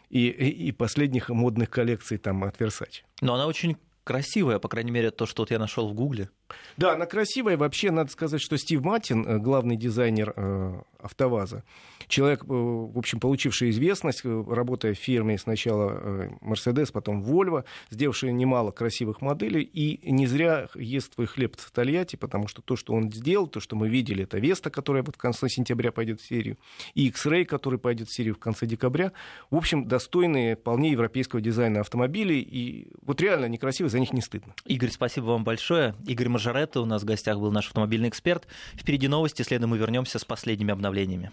и, 0.08 0.28
и, 0.28 0.68
и 0.68 0.72
последних 0.72 1.30
модных 1.30 1.70
коллекций 1.70 2.18
там 2.18 2.44
от 2.44 2.60
Versace. 2.60 3.02
Но 3.20 3.34
она 3.34 3.46
очень 3.46 3.76
красивая, 4.04 4.58
по 4.58 4.68
крайней 4.68 4.90
мере, 4.90 5.10
то, 5.10 5.26
что 5.26 5.42
вот 5.42 5.50
я 5.50 5.58
нашел 5.58 5.88
в 5.88 5.94
Гугле. 5.94 6.30
Да, 6.76 6.92
она 6.94 7.06
красивая. 7.06 7.56
Вообще, 7.56 7.90
надо 7.90 8.10
сказать, 8.10 8.40
что 8.40 8.56
Стив 8.56 8.82
Маттин, 8.82 9.26
э, 9.26 9.38
главный 9.38 9.76
дизайнер 9.76 10.32
э, 10.36 10.80
АвтоВАЗа, 11.00 11.64
человек, 12.08 12.44
э, 12.44 12.46
в 12.48 12.98
общем, 12.98 13.20
получивший 13.20 13.70
известность, 13.70 14.22
работая 14.24 14.94
в 14.94 14.98
фирме 14.98 15.38
сначала 15.38 16.30
Mercedes, 16.40 16.92
потом 16.92 17.22
Volvo, 17.22 17.64
сделавший 17.90 18.32
немало 18.32 18.70
красивых 18.70 19.20
моделей, 19.20 19.62
и 19.62 20.10
не 20.10 20.26
зря 20.26 20.68
ест 20.74 21.14
свой 21.14 21.26
хлеб 21.26 21.56
в 21.56 21.70
Тольятти, 21.70 22.16
потому 22.16 22.48
что 22.48 22.62
то, 22.62 22.76
что 22.76 22.94
он 22.94 23.12
сделал, 23.12 23.46
то, 23.46 23.60
что 23.60 23.76
мы 23.76 23.88
видели, 23.88 24.24
это 24.24 24.38
Веста, 24.38 24.70
которая 24.70 25.02
вот 25.02 25.16
в 25.16 25.18
конце 25.18 25.48
сентября 25.48 25.92
пойдет 25.92 26.20
в 26.20 26.26
серию, 26.26 26.58
и 26.94 27.06
X-Ray, 27.08 27.44
который 27.44 27.78
пойдет 27.78 28.08
в 28.08 28.14
серию 28.14 28.34
в 28.34 28.38
конце 28.38 28.66
декабря, 28.66 29.12
в 29.50 29.56
общем, 29.56 29.86
достойные 29.86 30.56
вполне 30.56 30.90
европейского 30.90 31.40
дизайна 31.40 31.80
автомобилей, 31.80 32.40
и 32.40 32.88
вот 33.02 33.20
реально 33.20 33.46
некрасивые, 33.46 33.90
за 33.90 34.00
них 34.00 34.12
не 34.12 34.20
стыдно. 34.20 34.54
Игорь, 34.64 34.90
спасибо 34.90 35.26
вам 35.26 35.44
большое. 35.44 35.94
Игорь 36.06 36.28
Мажоретто 36.42 36.80
у 36.80 36.86
нас 36.86 37.02
в 37.02 37.04
гостях 37.04 37.38
был 37.38 37.52
наш 37.52 37.68
автомобильный 37.68 38.08
эксперт. 38.08 38.48
Впереди 38.74 39.06
новости, 39.06 39.42
следом 39.42 39.70
мы 39.70 39.78
вернемся 39.78 40.18
с 40.18 40.24
последними 40.24 40.72
обновлениями. 40.72 41.30